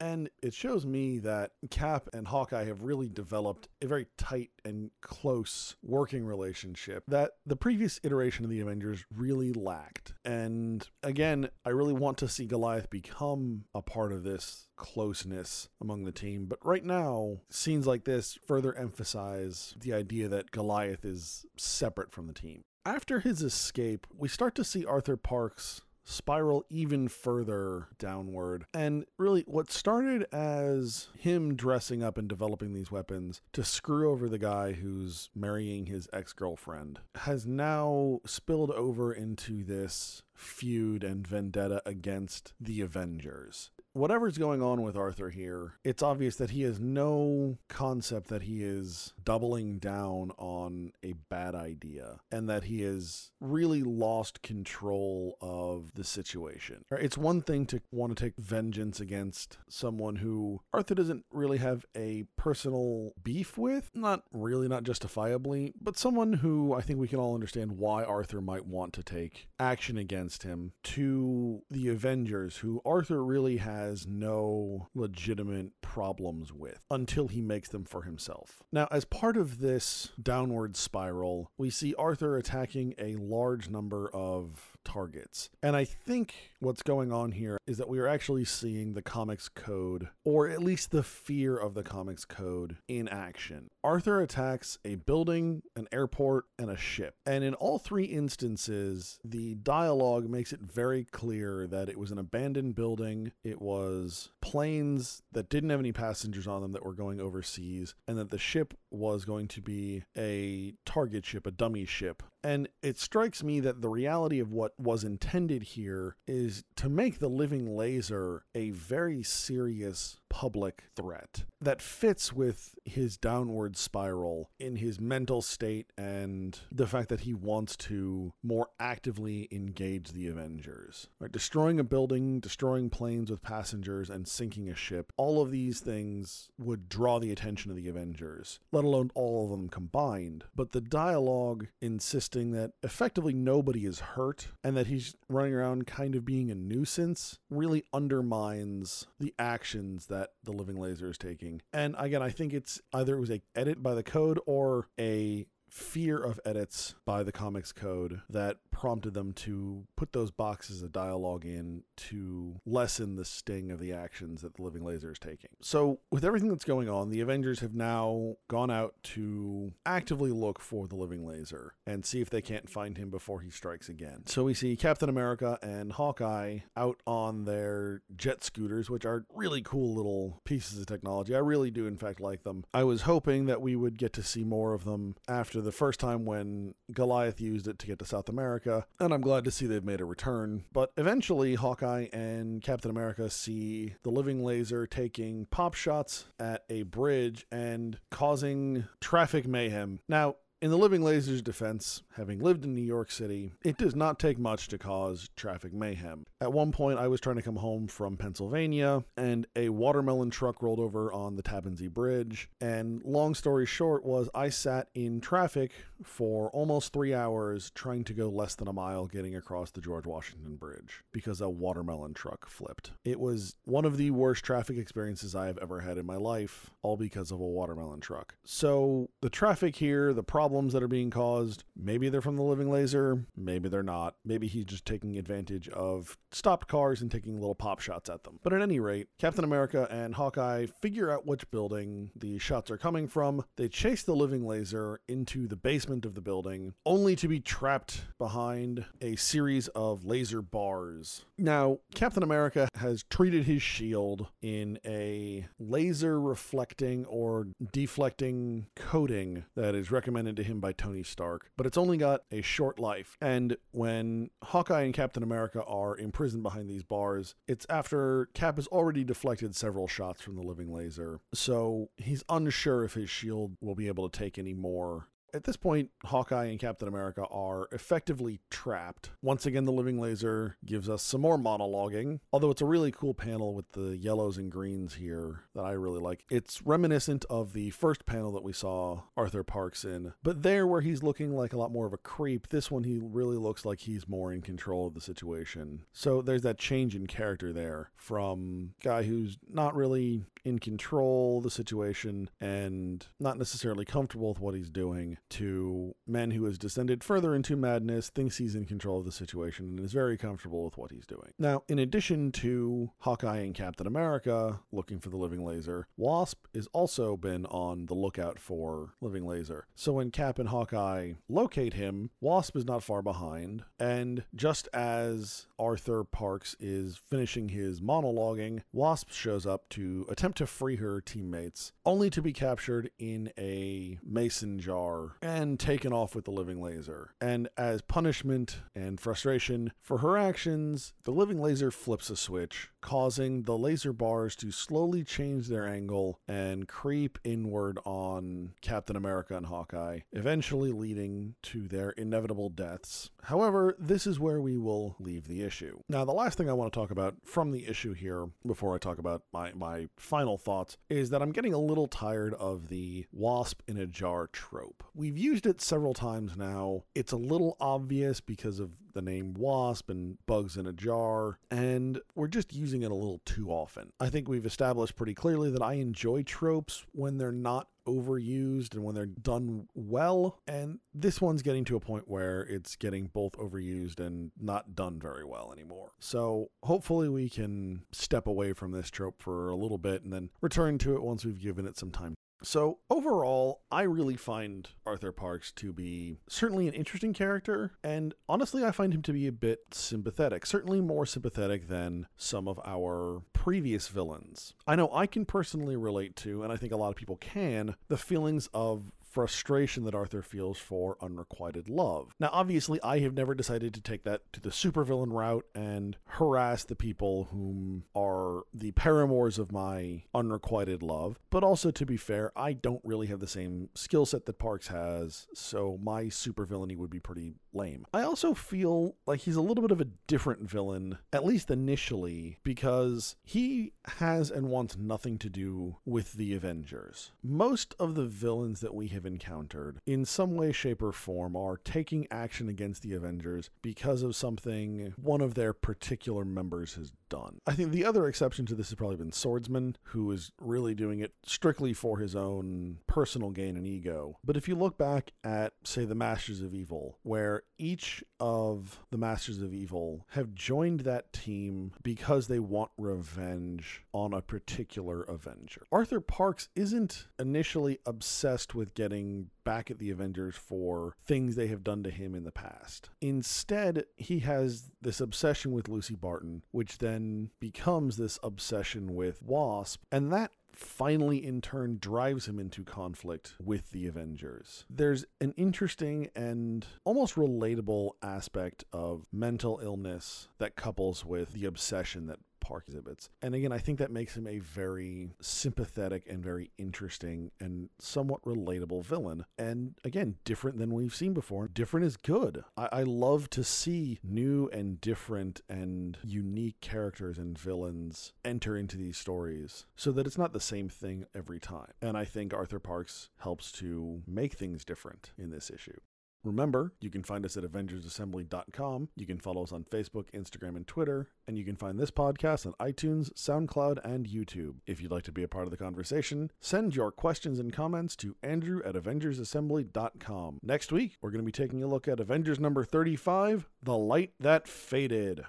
And 0.00 0.30
it 0.42 0.54
shows 0.54 0.86
me 0.86 1.18
that 1.20 1.52
Cap 1.70 2.08
and 2.12 2.28
Hawkeye 2.28 2.64
have 2.64 2.82
really 2.82 3.08
developed 3.08 3.68
a 3.82 3.86
very 3.86 4.06
tight 4.16 4.50
and 4.64 4.90
close 5.00 5.76
working 5.82 6.24
relationship 6.24 7.04
that 7.08 7.32
the 7.46 7.56
previous 7.56 7.89
iteration 8.02 8.44
of 8.44 8.50
the 8.50 8.60
Avengers 8.60 9.04
really 9.14 9.52
lacked. 9.52 10.12
And 10.24 10.86
again, 11.02 11.48
I 11.64 11.70
really 11.70 11.92
want 11.92 12.18
to 12.18 12.28
see 12.28 12.46
Goliath 12.46 12.90
become 12.90 13.64
a 13.74 13.82
part 13.82 14.12
of 14.12 14.22
this 14.22 14.68
closeness 14.76 15.68
among 15.80 16.04
the 16.04 16.12
team. 16.12 16.46
But 16.46 16.58
right 16.64 16.84
now, 16.84 17.38
scenes 17.50 17.86
like 17.86 18.04
this 18.04 18.38
further 18.46 18.74
emphasize 18.76 19.74
the 19.78 19.92
idea 19.92 20.28
that 20.28 20.50
Goliath 20.50 21.04
is 21.04 21.46
separate 21.56 22.12
from 22.12 22.26
the 22.26 22.34
team. 22.34 22.62
After 22.86 23.20
his 23.20 23.42
escape, 23.42 24.06
we 24.16 24.28
start 24.28 24.54
to 24.54 24.64
see 24.64 24.84
Arthur 24.84 25.16
Parks 25.16 25.82
spiral 26.10 26.64
even 26.68 27.08
further 27.08 27.88
downward. 27.98 28.64
And 28.74 29.06
really, 29.18 29.44
what 29.46 29.70
started 29.70 30.26
as 30.32 31.08
him 31.18 31.54
dressing 31.54 32.02
up 32.02 32.18
and 32.18 32.28
developing 32.28 32.72
these 32.72 32.90
weapons 32.90 33.40
to 33.52 33.64
screw 33.64 34.10
over 34.10 34.28
the 34.28 34.38
guy 34.38 34.72
who's 34.72 35.30
marrying 35.34 35.86
his 35.86 36.08
ex 36.12 36.32
girlfriend 36.32 37.00
has 37.14 37.46
now 37.46 38.20
spilled 38.26 38.70
over 38.72 39.12
into 39.12 39.64
this 39.64 40.22
feud 40.34 41.04
and 41.04 41.26
vendetta 41.26 41.82
against 41.86 42.52
the 42.60 42.80
Avengers 42.80 43.70
whatever's 43.92 44.38
going 44.38 44.62
on 44.62 44.82
with 44.82 44.96
Arthur 44.96 45.30
here, 45.30 45.74
it's 45.84 46.02
obvious 46.02 46.36
that 46.36 46.50
he 46.50 46.62
has 46.62 46.78
no 46.78 47.58
concept 47.68 48.28
that 48.28 48.42
he 48.42 48.62
is 48.62 49.12
doubling 49.22 49.78
down 49.78 50.32
on 50.38 50.92
a 51.02 51.14
bad 51.28 51.54
idea 51.54 52.18
and 52.30 52.48
that 52.48 52.64
he 52.64 52.82
has 52.82 53.30
really 53.40 53.82
lost 53.82 54.42
control 54.42 55.36
of 55.40 55.92
the 55.94 56.04
situation. 56.04 56.84
It's 56.90 57.18
one 57.18 57.42
thing 57.42 57.66
to 57.66 57.80
want 57.90 58.16
to 58.16 58.24
take 58.24 58.36
vengeance 58.36 59.00
against 59.00 59.58
someone 59.68 60.16
who 60.16 60.60
Arthur 60.72 60.94
doesn't 60.94 61.24
really 61.32 61.58
have 61.58 61.84
a 61.96 62.24
personal 62.36 63.12
beef 63.22 63.58
with, 63.58 63.90
not 63.94 64.22
really, 64.32 64.68
not 64.68 64.84
justifiably, 64.84 65.74
but 65.80 65.98
someone 65.98 66.34
who 66.34 66.74
I 66.74 66.80
think 66.80 66.98
we 66.98 67.08
can 67.08 67.18
all 67.18 67.34
understand 67.34 67.72
why 67.72 68.04
Arthur 68.04 68.40
might 68.40 68.66
want 68.66 68.92
to 68.94 69.02
take 69.02 69.48
action 69.58 69.98
against 69.98 70.42
him 70.42 70.72
to 70.84 71.62
the 71.70 71.88
Avengers, 71.88 72.58
who 72.58 72.80
Arthur 72.84 73.24
really 73.24 73.56
has 73.58 73.79
has 73.80 74.06
no 74.06 74.88
legitimate 74.94 75.72
problems 75.80 76.52
with 76.52 76.80
until 76.90 77.28
he 77.28 77.40
makes 77.40 77.68
them 77.70 77.84
for 77.84 78.02
himself. 78.02 78.62
Now, 78.70 78.88
as 78.90 79.04
part 79.04 79.36
of 79.36 79.60
this 79.60 80.10
downward 80.22 80.76
spiral, 80.76 81.50
we 81.56 81.70
see 81.70 81.94
Arthur 81.94 82.36
attacking 82.36 82.94
a 82.98 83.16
large 83.16 83.70
number 83.70 84.10
of 84.12 84.76
targets. 84.84 85.48
And 85.62 85.76
I 85.76 85.84
think 85.84 86.49
what's 86.60 86.82
going 86.82 87.10
on 87.10 87.32
here 87.32 87.58
is 87.66 87.78
that 87.78 87.88
we 87.88 87.98
are 87.98 88.06
actually 88.06 88.44
seeing 88.44 88.92
the 88.92 89.02
comics 89.02 89.48
code, 89.48 90.08
or 90.24 90.48
at 90.48 90.62
least 90.62 90.90
the 90.90 91.02
fear 91.02 91.56
of 91.56 91.74
the 91.74 91.82
comics 91.82 92.24
code, 92.24 92.76
in 92.86 93.08
action. 93.08 93.70
Arthur 93.82 94.20
attacks 94.20 94.78
a 94.84 94.96
building, 94.96 95.62
an 95.74 95.88
airport, 95.90 96.44
and 96.58 96.70
a 96.70 96.76
ship. 96.76 97.14
And 97.24 97.42
in 97.42 97.54
all 97.54 97.78
three 97.78 98.04
instances, 98.04 99.18
the 99.24 99.54
dialogue 99.54 100.28
makes 100.28 100.52
it 100.52 100.60
very 100.60 101.04
clear 101.04 101.66
that 101.66 101.88
it 101.88 101.98
was 101.98 102.10
an 102.10 102.18
abandoned 102.18 102.74
building, 102.74 103.32
it 103.42 103.60
was 103.60 104.30
planes 104.42 105.22
that 105.32 105.48
didn't 105.48 105.70
have 105.70 105.80
any 105.80 105.92
passengers 105.92 106.46
on 106.46 106.60
them 106.60 106.72
that 106.72 106.84
were 106.84 106.92
going 106.92 107.20
overseas, 107.20 107.94
and 108.06 108.18
that 108.18 108.30
the 108.30 108.38
ship 108.38 108.74
was 108.90 109.24
going 109.24 109.48
to 109.48 109.62
be 109.62 110.02
a 110.16 110.74
target 110.84 111.24
ship, 111.24 111.46
a 111.46 111.50
dummy 111.50 111.86
ship. 111.86 112.22
And 112.42 112.68
it 112.82 112.98
strikes 112.98 113.42
me 113.42 113.60
that 113.60 113.82
the 113.82 113.88
reality 113.88 114.40
of 114.40 114.50
what 114.50 114.78
was 114.78 115.04
intended 115.04 115.62
here 115.62 116.16
is 116.26 116.49
to 116.76 116.88
make 116.88 117.18
the 117.18 117.28
living 117.28 117.76
laser 117.76 118.44
a 118.54 118.70
very 118.70 119.22
serious 119.22 120.19
public 120.30 120.84
threat 120.96 121.44
that 121.60 121.82
fits 121.82 122.32
with 122.32 122.74
his 122.84 123.18
downward 123.18 123.76
spiral 123.76 124.48
in 124.58 124.76
his 124.76 124.98
mental 124.98 125.42
state 125.42 125.92
and 125.98 126.60
the 126.72 126.86
fact 126.86 127.10
that 127.10 127.20
he 127.20 127.34
wants 127.34 127.76
to 127.76 128.32
more 128.42 128.68
actively 128.78 129.48
engage 129.50 130.12
the 130.12 130.28
Avengers. 130.28 131.08
Right? 131.18 131.30
Destroying 131.30 131.78
a 131.78 131.84
building, 131.84 132.40
destroying 132.40 132.88
planes 132.88 133.30
with 133.30 133.42
passengers, 133.42 134.08
and 134.08 134.26
sinking 134.26 134.70
a 134.70 134.74
ship, 134.74 135.12
all 135.16 135.42
of 135.42 135.50
these 135.50 135.80
things 135.80 136.48
would 136.58 136.88
draw 136.88 137.18
the 137.18 137.32
attention 137.32 137.70
of 137.70 137.76
the 137.76 137.88
Avengers, 137.88 138.60
let 138.72 138.84
alone 138.84 139.10
all 139.14 139.44
of 139.44 139.50
them 139.50 139.68
combined. 139.68 140.44
But 140.54 140.72
the 140.72 140.80
dialogue 140.80 141.66
insisting 141.82 142.52
that 142.52 142.72
effectively 142.82 143.34
nobody 143.34 143.84
is 143.84 144.00
hurt 144.00 144.48
and 144.64 144.76
that 144.76 144.86
he's 144.86 145.14
running 145.28 145.54
around 145.54 145.86
kind 145.86 146.14
of 146.14 146.24
being 146.24 146.50
a 146.50 146.54
nuisance 146.54 147.38
really 147.50 147.84
undermines 147.92 149.06
the 149.18 149.34
actions 149.38 150.06
that 150.06 150.19
the 150.44 150.52
living 150.52 150.76
laser 150.76 151.10
is 151.10 151.18
taking. 151.18 151.62
And 151.72 151.94
again, 151.98 152.22
I 152.22 152.30
think 152.30 152.52
it's 152.52 152.80
either 152.92 153.16
it 153.16 153.20
was 153.20 153.30
a 153.30 153.42
edit 153.54 153.82
by 153.82 153.94
the 153.94 154.02
code 154.02 154.40
or 154.46 154.88
a 154.98 155.46
fear 155.70 156.18
of 156.18 156.40
edits 156.44 156.94
by 157.04 157.22
the 157.22 157.32
comics 157.32 157.72
code 157.72 158.20
that 158.28 158.58
prompted 158.70 159.12
them 159.14 159.32
to 159.32 159.84
put 159.96 160.12
those 160.12 160.30
boxes 160.30 160.82
of 160.82 160.90
dialogue 160.90 161.44
in 161.44 161.82
to 161.96 162.56
lessen 162.64 163.16
the 163.16 163.24
sting 163.24 163.70
of 163.70 163.78
the 163.78 163.92
actions 163.92 164.40
that 164.40 164.54
the 164.54 164.62
living 164.62 164.82
laser 164.82 165.12
is 165.12 165.18
taking. 165.18 165.50
So, 165.60 166.00
with 166.10 166.24
everything 166.24 166.48
that's 166.48 166.64
going 166.64 166.88
on, 166.88 167.10
the 167.10 167.20
Avengers 167.20 167.60
have 167.60 167.74
now 167.74 168.36
gone 168.48 168.70
out 168.70 168.94
to 169.02 169.72
actively 169.84 170.30
look 170.30 170.60
for 170.60 170.88
the 170.88 170.96
living 170.96 171.26
laser 171.26 171.74
and 171.86 172.06
see 172.06 172.20
if 172.20 172.30
they 172.30 172.40
can't 172.40 172.70
find 172.70 172.96
him 172.96 173.10
before 173.10 173.40
he 173.40 173.50
strikes 173.50 173.88
again. 173.88 174.22
So, 174.26 174.44
we 174.44 174.54
see 174.54 174.76
Captain 174.76 175.08
America 175.08 175.58
and 175.62 175.92
Hawkeye 175.92 176.60
out 176.76 177.00
on 177.06 177.44
their 177.44 178.02
jet 178.16 178.42
scooters, 178.42 178.88
which 178.88 179.04
are 179.04 179.26
really 179.34 179.60
cool 179.60 179.94
little 179.94 180.40
pieces 180.44 180.78
of 180.78 180.86
technology. 180.86 181.34
I 181.34 181.40
really 181.40 181.70
do, 181.70 181.86
in 181.86 181.98
fact, 181.98 182.18
like 182.18 182.44
them. 182.44 182.64
I 182.72 182.84
was 182.84 183.02
hoping 183.02 183.46
that 183.46 183.60
we 183.60 183.76
would 183.76 183.98
get 183.98 184.12
to 184.14 184.22
see 184.22 184.42
more 184.42 184.72
of 184.72 184.84
them 184.84 185.16
after 185.28 185.59
the 185.60 185.72
first 185.72 186.00
time 186.00 186.24
when 186.24 186.74
Goliath 186.92 187.40
used 187.40 187.68
it 187.68 187.78
to 187.78 187.86
get 187.86 187.98
to 187.98 188.04
South 188.04 188.28
America, 188.28 188.86
and 188.98 189.12
I'm 189.12 189.20
glad 189.20 189.44
to 189.44 189.50
see 189.50 189.66
they've 189.66 189.84
made 189.84 190.00
a 190.00 190.04
return. 190.04 190.64
But 190.72 190.92
eventually, 190.96 191.54
Hawkeye 191.54 192.08
and 192.12 192.62
Captain 192.62 192.90
America 192.90 193.30
see 193.30 193.94
the 194.02 194.10
living 194.10 194.44
laser 194.44 194.86
taking 194.86 195.46
pop 195.46 195.74
shots 195.74 196.26
at 196.38 196.64
a 196.68 196.82
bridge 196.82 197.46
and 197.50 197.98
causing 198.10 198.84
traffic 199.00 199.46
mayhem. 199.46 200.00
Now, 200.08 200.36
in 200.62 200.70
the 200.70 200.76
Living 200.76 201.02
Laser's 201.02 201.40
defense, 201.40 202.02
having 202.16 202.38
lived 202.38 202.64
in 202.64 202.74
New 202.74 202.82
York 202.82 203.10
City, 203.10 203.52
it 203.64 203.78
does 203.78 203.96
not 203.96 204.18
take 204.18 204.38
much 204.38 204.68
to 204.68 204.78
cause 204.78 205.30
traffic 205.34 205.72
mayhem. 205.72 206.26
At 206.40 206.52
one 206.52 206.70
point, 206.70 206.98
I 206.98 207.08
was 207.08 207.20
trying 207.20 207.36
to 207.36 207.42
come 207.42 207.56
home 207.56 207.86
from 207.86 208.16
Pennsylvania, 208.16 209.04
and 209.16 209.46
a 209.56 209.70
watermelon 209.70 210.30
truck 210.30 210.62
rolled 210.62 210.78
over 210.78 211.12
on 211.12 211.36
the 211.36 211.42
Tappan 211.42 211.76
Zee 211.76 211.88
Bridge. 211.88 212.50
And 212.60 213.02
long 213.04 213.34
story 213.34 213.64
short 213.64 214.04
was 214.04 214.28
I 214.34 214.50
sat 214.50 214.88
in 214.94 215.20
traffic 215.20 215.72
for 216.02 216.50
almost 216.50 216.92
three 216.92 217.14
hours 217.14 217.70
trying 217.74 218.04
to 218.04 218.14
go 218.14 218.28
less 218.28 218.54
than 218.54 218.68
a 218.68 218.72
mile 218.72 219.06
getting 219.06 219.36
across 219.36 219.70
the 219.70 219.80
George 219.80 220.06
Washington 220.06 220.56
Bridge 220.56 221.04
because 221.12 221.40
a 221.40 221.48
watermelon 221.48 222.12
truck 222.12 222.46
flipped. 222.46 222.92
It 223.04 223.18
was 223.18 223.56
one 223.64 223.86
of 223.86 223.96
the 223.96 224.10
worst 224.10 224.44
traffic 224.44 224.76
experiences 224.76 225.34
I 225.34 225.46
have 225.46 225.58
ever 225.58 225.80
had 225.80 225.96
in 225.96 226.04
my 226.04 226.16
life, 226.16 226.70
all 226.82 226.98
because 226.98 227.30
of 227.30 227.40
a 227.40 227.44
watermelon 227.44 228.00
truck. 228.00 228.34
So 228.44 229.08
the 229.22 229.30
traffic 229.30 229.76
here, 229.76 230.12
the 230.12 230.22
problem 230.22 230.49
problems 230.50 230.72
that 230.72 230.82
are 230.82 230.88
being 230.88 231.10
caused. 231.10 231.62
Maybe 231.76 232.08
they're 232.08 232.20
from 232.20 232.34
the 232.34 232.42
living 232.42 232.72
laser, 232.72 233.24
maybe 233.36 233.68
they're 233.68 233.84
not. 233.84 234.16
Maybe 234.24 234.48
he's 234.48 234.64
just 234.64 234.84
taking 234.84 235.16
advantage 235.16 235.68
of 235.68 236.18
stopped 236.32 236.66
cars 236.66 237.00
and 237.00 237.08
taking 237.08 237.38
little 237.38 237.54
pop 237.54 237.78
shots 237.78 238.10
at 238.10 238.24
them. 238.24 238.40
But 238.42 238.52
at 238.52 238.60
any 238.60 238.80
rate, 238.80 239.06
Captain 239.20 239.44
America 239.44 239.86
and 239.92 240.16
Hawkeye 240.16 240.66
figure 240.66 241.08
out 241.08 241.24
which 241.24 241.48
building 241.52 242.10
the 242.16 242.40
shots 242.40 242.68
are 242.68 242.76
coming 242.76 243.06
from. 243.06 243.44
They 243.56 243.68
chase 243.68 244.02
the 244.02 244.16
living 244.16 244.44
laser 244.44 244.98
into 245.06 245.46
the 245.46 245.54
basement 245.54 246.04
of 246.04 246.16
the 246.16 246.20
building, 246.20 246.74
only 246.84 247.14
to 247.14 247.28
be 247.28 247.38
trapped 247.38 248.06
behind 248.18 248.86
a 249.00 249.14
series 249.14 249.68
of 249.68 250.04
laser 250.04 250.42
bars. 250.42 251.24
Now, 251.38 251.78
Captain 251.94 252.24
America 252.24 252.68
has 252.74 253.04
treated 253.04 253.44
his 253.44 253.62
shield 253.62 254.26
in 254.42 254.80
a 254.84 255.46
laser 255.60 256.20
reflecting 256.20 257.04
or 257.04 257.46
deflecting 257.72 258.66
coating 258.74 259.44
that 259.54 259.76
is 259.76 259.92
recommended 259.92 260.39
to 260.40 260.44
him 260.44 260.60
by 260.60 260.72
Tony 260.72 261.02
Stark, 261.02 261.50
but 261.56 261.66
it's 261.66 261.78
only 261.78 261.96
got 261.96 262.22
a 262.32 262.42
short 262.42 262.78
life. 262.78 263.16
And 263.20 263.56
when 263.72 264.30
Hawkeye 264.42 264.82
and 264.82 264.94
Captain 264.94 265.22
America 265.22 265.62
are 265.64 265.96
imprisoned 265.96 266.42
behind 266.42 266.68
these 266.68 266.82
bars, 266.82 267.34
it's 267.46 267.66
after 267.68 268.28
Cap 268.34 268.56
has 268.56 268.66
already 268.68 269.04
deflected 269.04 269.54
several 269.54 269.86
shots 269.86 270.22
from 270.22 270.36
the 270.36 270.42
living 270.42 270.72
laser. 270.72 271.20
So 271.34 271.90
he's 271.96 272.24
unsure 272.28 272.84
if 272.84 272.94
his 272.94 273.10
shield 273.10 273.56
will 273.60 273.74
be 273.74 273.88
able 273.88 274.08
to 274.08 274.18
take 274.18 274.38
any 274.38 274.54
more 274.54 275.08
at 275.34 275.44
this 275.44 275.56
point, 275.56 275.90
Hawkeye 276.04 276.46
and 276.46 276.58
Captain 276.58 276.88
America 276.88 277.24
are 277.30 277.68
effectively 277.72 278.40
trapped. 278.50 279.10
Once 279.22 279.46
again, 279.46 279.64
the 279.64 279.72
living 279.72 280.00
laser 280.00 280.56
gives 280.64 280.88
us 280.88 281.02
some 281.02 281.20
more 281.20 281.38
monologuing, 281.38 282.20
although 282.32 282.50
it's 282.50 282.62
a 282.62 282.66
really 282.66 282.92
cool 282.92 283.14
panel 283.14 283.54
with 283.54 283.72
the 283.72 283.96
yellows 283.96 284.36
and 284.36 284.50
greens 284.50 284.94
here 284.94 285.44
that 285.54 285.64
I 285.64 285.72
really 285.72 286.00
like. 286.00 286.24
It's 286.30 286.62
reminiscent 286.62 287.24
of 287.30 287.52
the 287.52 287.70
first 287.70 288.06
panel 288.06 288.32
that 288.32 288.42
we 288.42 288.52
saw 288.52 289.02
Arthur 289.16 289.44
Parks 289.44 289.84
in, 289.84 290.12
but 290.22 290.42
there 290.42 290.66
where 290.66 290.80
he's 290.80 291.02
looking 291.02 291.34
like 291.34 291.52
a 291.52 291.58
lot 291.58 291.72
more 291.72 291.86
of 291.86 291.92
a 291.92 291.98
creep, 291.98 292.48
this 292.48 292.70
one 292.70 292.84
he 292.84 292.98
really 293.00 293.36
looks 293.36 293.64
like 293.64 293.80
he's 293.80 294.08
more 294.08 294.32
in 294.32 294.42
control 294.42 294.86
of 294.86 294.94
the 294.94 295.00
situation. 295.00 295.82
So 295.92 296.22
there's 296.22 296.42
that 296.42 296.58
change 296.58 296.94
in 296.94 297.06
character 297.06 297.52
there 297.52 297.90
from 297.96 298.74
guy 298.82 299.04
who's 299.04 299.38
not 299.48 299.74
really 299.74 300.24
in 300.44 300.58
control 300.58 301.38
of 301.38 301.44
the 301.44 301.50
situation 301.50 302.30
and 302.40 303.06
not 303.18 303.38
necessarily 303.38 303.84
comfortable 303.84 304.28
with 304.28 304.40
what 304.40 304.54
he's 304.54 304.70
doing 304.70 305.18
to 305.30 305.94
men 306.06 306.30
who 306.32 306.44
has 306.44 306.58
descended 306.58 307.04
further 307.04 307.34
into 307.34 307.56
madness, 307.56 308.08
thinks 308.08 308.38
he's 308.38 308.54
in 308.54 308.64
control 308.64 308.98
of 308.98 309.04
the 309.04 309.12
situation, 309.12 309.66
and 309.66 309.80
is 309.80 309.92
very 309.92 310.16
comfortable 310.16 310.64
with 310.64 310.76
what 310.76 310.90
he's 310.90 311.06
doing. 311.06 311.32
Now, 311.38 311.62
in 311.68 311.78
addition 311.78 312.32
to 312.32 312.90
Hawkeye 312.98 313.38
and 313.38 313.54
Captain 313.54 313.86
America 313.86 314.60
looking 314.72 314.98
for 314.98 315.10
the 315.10 315.16
living 315.16 315.44
laser, 315.44 315.86
Wasp 315.96 316.46
has 316.54 316.68
also 316.72 317.16
been 317.16 317.46
on 317.46 317.86
the 317.86 317.94
lookout 317.94 318.38
for 318.38 318.94
living 319.00 319.26
laser. 319.26 319.66
So 319.74 319.94
when 319.94 320.10
Cap 320.10 320.38
and 320.38 320.48
Hawkeye 320.48 321.12
locate 321.28 321.74
him, 321.74 322.10
Wasp 322.20 322.56
is 322.56 322.64
not 322.64 322.82
far 322.82 323.02
behind, 323.02 323.64
and 323.78 324.24
just 324.34 324.68
as 324.72 325.46
Arthur 325.58 326.04
Parks 326.04 326.56
is 326.58 326.96
finishing 326.96 327.50
his 327.50 327.80
monologuing, 327.80 328.62
Wasp 328.72 329.10
shows 329.10 329.46
up 329.46 329.68
to 329.70 330.06
attempt 330.08 330.38
to 330.38 330.46
free 330.46 330.76
her 330.76 331.00
teammates, 331.00 331.72
only 331.84 332.10
to 332.10 332.22
be 332.22 332.32
captured 332.32 332.90
in 332.98 333.32
a 333.38 333.98
mason 334.02 334.58
jar 334.58 335.09
and 335.22 335.58
taken 335.58 335.92
off 335.92 336.14
with 336.14 336.24
the 336.24 336.30
living 336.30 336.60
laser. 336.60 337.14
And 337.20 337.48
as 337.56 337.82
punishment 337.82 338.58
and 338.74 339.00
frustration 339.00 339.72
for 339.80 339.98
her 339.98 340.16
actions, 340.16 340.92
the 341.04 341.12
living 341.12 341.40
laser 341.40 341.70
flips 341.70 342.10
a 342.10 342.16
switch, 342.16 342.70
causing 342.80 343.42
the 343.42 343.56
laser 343.56 343.92
bars 343.92 344.36
to 344.36 344.50
slowly 344.50 345.04
change 345.04 345.48
their 345.48 345.66
angle 345.66 346.18
and 346.26 346.68
creep 346.68 347.18
inward 347.24 347.78
on 347.84 348.52
Captain 348.60 348.96
America 348.96 349.36
and 349.36 349.46
Hawkeye, 349.46 350.00
eventually 350.12 350.72
leading 350.72 351.34
to 351.42 351.68
their 351.68 351.90
inevitable 351.90 352.48
deaths. 352.48 353.10
However, 353.24 353.76
this 353.78 354.06
is 354.06 354.18
where 354.18 354.40
we 354.40 354.56
will 354.56 354.96
leave 354.98 355.26
the 355.26 355.42
issue. 355.42 355.80
Now, 355.88 356.04
the 356.04 356.12
last 356.12 356.38
thing 356.38 356.48
I 356.48 356.54
want 356.54 356.72
to 356.72 356.78
talk 356.78 356.90
about 356.90 357.16
from 357.24 357.50
the 357.50 357.66
issue 357.66 357.92
here, 357.92 358.28
before 358.46 358.74
I 358.74 358.78
talk 358.78 358.98
about 358.98 359.22
my, 359.32 359.52
my 359.52 359.88
final 359.96 360.38
thoughts, 360.38 360.76
is 360.88 361.10
that 361.10 361.22
I'm 361.22 361.32
getting 361.32 361.54
a 361.54 361.58
little 361.58 361.88
tired 361.88 362.34
of 362.34 362.68
the 362.68 363.06
wasp 363.12 363.62
in 363.66 363.76
a 363.76 363.86
jar 363.86 364.26
trope. 364.26 364.82
We've 364.94 365.18
used 365.18 365.46
it 365.46 365.60
several 365.60 365.94
times 365.94 366.36
now. 366.36 366.84
It's 366.94 367.12
a 367.12 367.16
little 367.16 367.56
obvious 367.60 368.20
because 368.20 368.58
of 368.58 368.70
the 368.94 369.02
name 369.02 369.34
Wasp 369.34 369.90
and 369.90 370.18
Bugs 370.26 370.56
in 370.56 370.66
a 370.66 370.72
Jar, 370.72 371.38
and 371.50 372.00
we're 372.14 372.28
just 372.28 372.54
using 372.54 372.82
it 372.82 372.90
a 372.90 372.94
little 372.94 373.20
too 373.24 373.50
often. 373.50 373.92
I 374.00 374.08
think 374.08 374.28
we've 374.28 374.46
established 374.46 374.96
pretty 374.96 375.14
clearly 375.14 375.50
that 375.50 375.62
I 375.62 375.74
enjoy 375.74 376.22
tropes 376.22 376.84
when 376.92 377.18
they're 377.18 377.32
not 377.32 377.68
overused 377.86 378.74
and 378.74 378.84
when 378.84 378.94
they're 378.94 379.06
done 379.06 379.66
well. 379.74 380.38
And 380.46 380.78
this 380.94 381.20
one's 381.20 381.42
getting 381.42 381.64
to 381.66 381.76
a 381.76 381.80
point 381.80 382.08
where 382.08 382.42
it's 382.42 382.76
getting 382.76 383.06
both 383.06 383.32
overused 383.32 384.00
and 384.00 384.30
not 384.40 384.74
done 384.74 384.98
very 385.00 385.24
well 385.24 385.52
anymore. 385.52 385.92
So 385.98 386.50
hopefully 386.62 387.08
we 387.08 387.28
can 387.28 387.82
step 387.92 388.26
away 388.26 388.52
from 388.52 388.72
this 388.72 388.90
trope 388.90 389.22
for 389.22 389.48
a 389.48 389.56
little 389.56 389.78
bit 389.78 390.02
and 390.02 390.12
then 390.12 390.30
return 390.40 390.78
to 390.78 390.94
it 390.94 391.02
once 391.02 391.24
we've 391.24 391.40
given 391.40 391.66
it 391.66 391.78
some 391.78 391.90
time. 391.90 392.14
So, 392.42 392.78
overall, 392.88 393.60
I 393.70 393.82
really 393.82 394.16
find 394.16 394.68
Arthur 394.86 395.12
Parks 395.12 395.52
to 395.52 395.72
be 395.72 396.16
certainly 396.28 396.68
an 396.68 396.74
interesting 396.74 397.12
character, 397.12 397.72
and 397.84 398.14
honestly, 398.28 398.64
I 398.64 398.70
find 398.70 398.94
him 398.94 399.02
to 399.02 399.12
be 399.12 399.26
a 399.26 399.32
bit 399.32 399.60
sympathetic, 399.72 400.46
certainly 400.46 400.80
more 400.80 401.04
sympathetic 401.04 401.68
than 401.68 402.06
some 402.16 402.48
of 402.48 402.58
our 402.64 403.22
previous 403.34 403.88
villains. 403.88 404.54
I 404.66 404.76
know 404.76 404.90
I 404.92 405.06
can 405.06 405.26
personally 405.26 405.76
relate 405.76 406.16
to, 406.16 406.42
and 406.42 406.52
I 406.52 406.56
think 406.56 406.72
a 406.72 406.76
lot 406.76 406.88
of 406.88 406.96
people 406.96 407.16
can, 407.16 407.74
the 407.88 407.98
feelings 407.98 408.48
of 408.54 408.92
frustration 409.10 409.84
that 409.84 409.94
Arthur 409.94 410.22
feels 410.22 410.58
for 410.58 410.96
unrequited 411.00 411.68
love. 411.68 412.14
Now, 412.20 412.30
obviously, 412.32 412.80
I 412.82 413.00
have 413.00 413.14
never 413.14 413.34
decided 413.34 413.74
to 413.74 413.80
take 413.80 414.04
that 414.04 414.32
to 414.32 414.40
the 414.40 414.50
supervillain 414.50 415.12
route 415.12 415.44
and 415.54 415.96
harass 416.06 416.64
the 416.64 416.76
people 416.76 417.28
whom 417.32 417.84
are 417.94 418.44
the 418.54 418.72
paramours 418.72 419.38
of 419.38 419.52
my 419.52 420.04
unrequited 420.14 420.82
love. 420.82 421.18
But 421.30 421.42
also, 421.42 421.70
to 421.70 421.86
be 421.86 421.96
fair, 421.96 422.32
I 422.36 422.52
don't 422.52 422.80
really 422.84 423.08
have 423.08 423.20
the 423.20 423.26
same 423.26 423.68
skill 423.74 424.06
set 424.06 424.26
that 424.26 424.38
Parks 424.38 424.68
has, 424.68 425.26
so 425.34 425.78
my 425.82 426.04
supervillainy 426.04 426.76
would 426.76 426.90
be 426.90 427.00
pretty 427.00 427.34
lame. 427.52 427.86
I 427.92 428.02
also 428.02 428.34
feel 428.34 428.96
like 429.06 429.20
he's 429.20 429.36
a 429.36 429.40
little 429.40 429.62
bit 429.62 429.70
of 429.70 429.80
a 429.80 429.88
different 430.06 430.48
villain, 430.48 430.98
at 431.12 431.24
least 431.24 431.50
initially, 431.50 432.38
because 432.42 433.16
he 433.22 433.72
has 433.98 434.30
and 434.30 434.48
wants 434.48 434.76
nothing 434.76 435.18
to 435.18 435.28
do 435.28 435.76
with 435.84 436.14
the 436.14 436.34
Avengers. 436.34 437.12
Most 437.22 437.74
of 437.78 437.94
the 437.94 438.06
villains 438.06 438.60
that 438.60 438.74
we 438.74 438.88
have 438.88 439.06
encountered, 439.06 439.80
in 439.86 440.04
some 440.04 440.34
way, 440.36 440.52
shape, 440.52 440.82
or 440.82 440.92
form, 440.92 441.36
are 441.36 441.58
taking 441.58 442.06
action 442.10 442.48
against 442.48 442.82
the 442.82 442.94
Avengers 442.94 443.50
because 443.62 444.02
of 444.02 444.16
something 444.16 444.92
one 444.96 445.20
of 445.20 445.34
their 445.34 445.52
particular 445.52 446.24
members 446.24 446.74
has 446.74 446.92
done. 447.08 447.40
I 447.46 447.52
think 447.52 447.72
the 447.72 447.84
other 447.84 448.06
exception 448.06 448.46
to 448.46 448.54
this 448.54 448.68
has 448.68 448.76
probably 448.76 448.96
been 448.96 449.12
Swordsman, 449.12 449.76
who 449.84 450.10
is 450.12 450.32
really 450.40 450.74
doing 450.74 451.00
it 451.00 451.12
strictly 451.24 451.72
for 451.72 451.98
his 451.98 452.14
own 452.14 452.78
personal 452.86 453.30
gain 453.30 453.56
and 453.56 453.66
ego. 453.66 454.18
But 454.24 454.36
if 454.36 454.48
you 454.48 454.54
look 454.54 454.78
back 454.78 455.12
at, 455.24 455.52
say, 455.64 455.84
the 455.84 455.94
Masters 455.94 456.40
of 456.40 456.54
Evil, 456.54 456.98
where 457.02 457.39
each 457.58 458.02
of 458.18 458.80
the 458.90 458.98
Masters 458.98 459.42
of 459.42 459.54
Evil 459.54 460.06
have 460.10 460.34
joined 460.34 460.80
that 460.80 461.12
team 461.12 461.72
because 461.82 462.28
they 462.28 462.38
want 462.38 462.70
revenge 462.76 463.84
on 463.92 464.12
a 464.12 464.22
particular 464.22 465.02
Avenger. 465.02 465.62
Arthur 465.70 466.00
Parks 466.00 466.48
isn't 466.54 467.06
initially 467.18 467.78
obsessed 467.86 468.54
with 468.54 468.74
getting 468.74 469.30
back 469.44 469.70
at 469.70 469.78
the 469.78 469.90
Avengers 469.90 470.36
for 470.36 470.94
things 471.04 471.36
they 471.36 471.48
have 471.48 471.64
done 471.64 471.82
to 471.82 471.90
him 471.90 472.14
in 472.14 472.24
the 472.24 472.32
past. 472.32 472.90
Instead, 473.00 473.84
he 473.96 474.20
has 474.20 474.70
this 474.80 475.00
obsession 475.00 475.52
with 475.52 475.68
Lucy 475.68 475.94
Barton, 475.94 476.42
which 476.50 476.78
then 476.78 477.30
becomes 477.40 477.96
this 477.96 478.18
obsession 478.22 478.94
with 478.94 479.22
Wasp, 479.22 479.82
and 479.90 480.12
that 480.12 480.32
finally 480.60 481.24
in 481.24 481.40
turn 481.40 481.78
drives 481.80 482.26
him 482.26 482.38
into 482.38 482.62
conflict 482.62 483.34
with 483.42 483.70
the 483.70 483.86
Avengers. 483.86 484.64
There's 484.68 485.04
an 485.20 485.32
interesting 485.36 486.08
and 486.14 486.66
almost 486.84 487.14
relatable 487.14 487.92
aspect 488.02 488.64
of 488.72 489.06
mental 489.12 489.60
illness 489.62 490.28
that 490.38 490.56
couples 490.56 491.04
with 491.04 491.32
the 491.32 491.44
obsession 491.46 492.06
that 492.06 492.18
Park 492.50 492.64
exhibits. 492.66 493.08
And 493.22 493.34
again, 493.34 493.52
I 493.52 493.58
think 493.58 493.78
that 493.78 493.92
makes 493.92 494.16
him 494.16 494.26
a 494.26 494.40
very 494.40 495.12
sympathetic 495.20 496.08
and 496.10 496.20
very 496.22 496.50
interesting 496.58 497.30
and 497.38 497.68
somewhat 497.78 498.22
relatable 498.22 498.84
villain. 498.84 499.24
And 499.38 499.76
again, 499.84 500.16
different 500.24 500.58
than 500.58 500.74
we've 500.74 500.94
seen 500.94 501.14
before. 501.14 501.46
Different 501.46 501.86
is 501.86 501.96
good. 501.96 502.42
I, 502.56 502.68
I 502.72 502.82
love 502.82 503.30
to 503.30 503.44
see 503.44 504.00
new 504.02 504.50
and 504.52 504.80
different 504.80 505.42
and 505.48 505.96
unique 506.02 506.60
characters 506.60 507.18
and 507.18 507.38
villains 507.38 508.14
enter 508.24 508.56
into 508.56 508.76
these 508.76 508.98
stories 508.98 509.64
so 509.76 509.92
that 509.92 510.06
it's 510.06 510.18
not 510.18 510.32
the 510.32 510.40
same 510.40 510.68
thing 510.68 511.04
every 511.14 511.38
time. 511.38 511.70
And 511.80 511.96
I 511.96 512.04
think 512.04 512.34
Arthur 512.34 512.58
Parks 512.58 513.10
helps 513.18 513.52
to 513.52 514.02
make 514.08 514.34
things 514.34 514.64
different 514.64 515.12
in 515.16 515.30
this 515.30 515.50
issue. 515.50 515.78
Remember, 516.22 516.74
you 516.80 516.90
can 516.90 517.02
find 517.02 517.24
us 517.24 517.36
at 517.36 517.44
AvengersAssembly.com. 517.44 518.88
You 518.94 519.06
can 519.06 519.18
follow 519.18 519.42
us 519.42 519.52
on 519.52 519.64
Facebook, 519.64 520.10
Instagram, 520.12 520.56
and 520.56 520.66
Twitter. 520.66 521.08
And 521.26 521.38
you 521.38 521.44
can 521.44 521.56
find 521.56 521.78
this 521.78 521.90
podcast 521.90 522.46
on 522.46 522.52
iTunes, 522.60 523.12
SoundCloud, 523.14 523.78
and 523.84 524.06
YouTube. 524.06 524.56
If 524.66 524.82
you'd 524.82 524.90
like 524.90 525.04
to 525.04 525.12
be 525.12 525.22
a 525.22 525.28
part 525.28 525.46
of 525.46 525.50
the 525.50 525.56
conversation, 525.56 526.30
send 526.40 526.76
your 526.76 526.92
questions 526.92 527.38
and 527.38 527.52
comments 527.52 527.96
to 527.96 528.16
Andrew 528.22 528.60
at 528.64 528.74
AvengersAssembly.com. 528.74 530.40
Next 530.42 530.72
week, 530.72 530.98
we're 531.00 531.10
going 531.10 531.22
to 531.22 531.26
be 531.26 531.32
taking 531.32 531.62
a 531.62 531.66
look 531.66 531.88
at 531.88 532.00
Avengers 532.00 532.38
number 532.38 532.64
35 532.64 533.48
The 533.62 533.76
Light 533.76 534.12
That 534.20 534.46
Faded. 534.46 535.24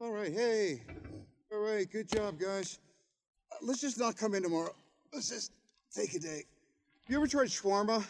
All 0.00 0.12
right, 0.12 0.32
hey. 0.32 0.82
All 1.50 1.60
right, 1.60 1.90
good 1.90 2.08
job, 2.08 2.38
guys. 2.38 2.78
Let's 3.62 3.80
just 3.80 3.98
not 3.98 4.16
come 4.16 4.34
in 4.34 4.42
tomorrow. 4.42 4.74
Let's 5.14 5.30
just 5.30 5.52
take 5.94 6.14
a 6.14 6.18
day. 6.18 6.44
You 7.08 7.16
ever 7.16 7.26
tried 7.26 7.48
shawarma? 7.48 8.04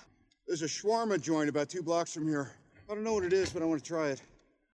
There's 0.47 0.63
a 0.63 0.67
shawarma 0.67 1.21
joint 1.21 1.49
about 1.49 1.69
two 1.69 1.83
blocks 1.83 2.15
from 2.15 2.29
here. 2.29 2.53
I 2.89 2.95
don't 2.95 3.03
know 3.03 3.15
what 3.15 3.25
it 3.25 3.33
is, 3.33 3.51
but 3.51 3.63
I 3.63 3.65
want 3.65 3.83
to 3.83 3.87
try 3.87 4.11
it. 4.11 4.23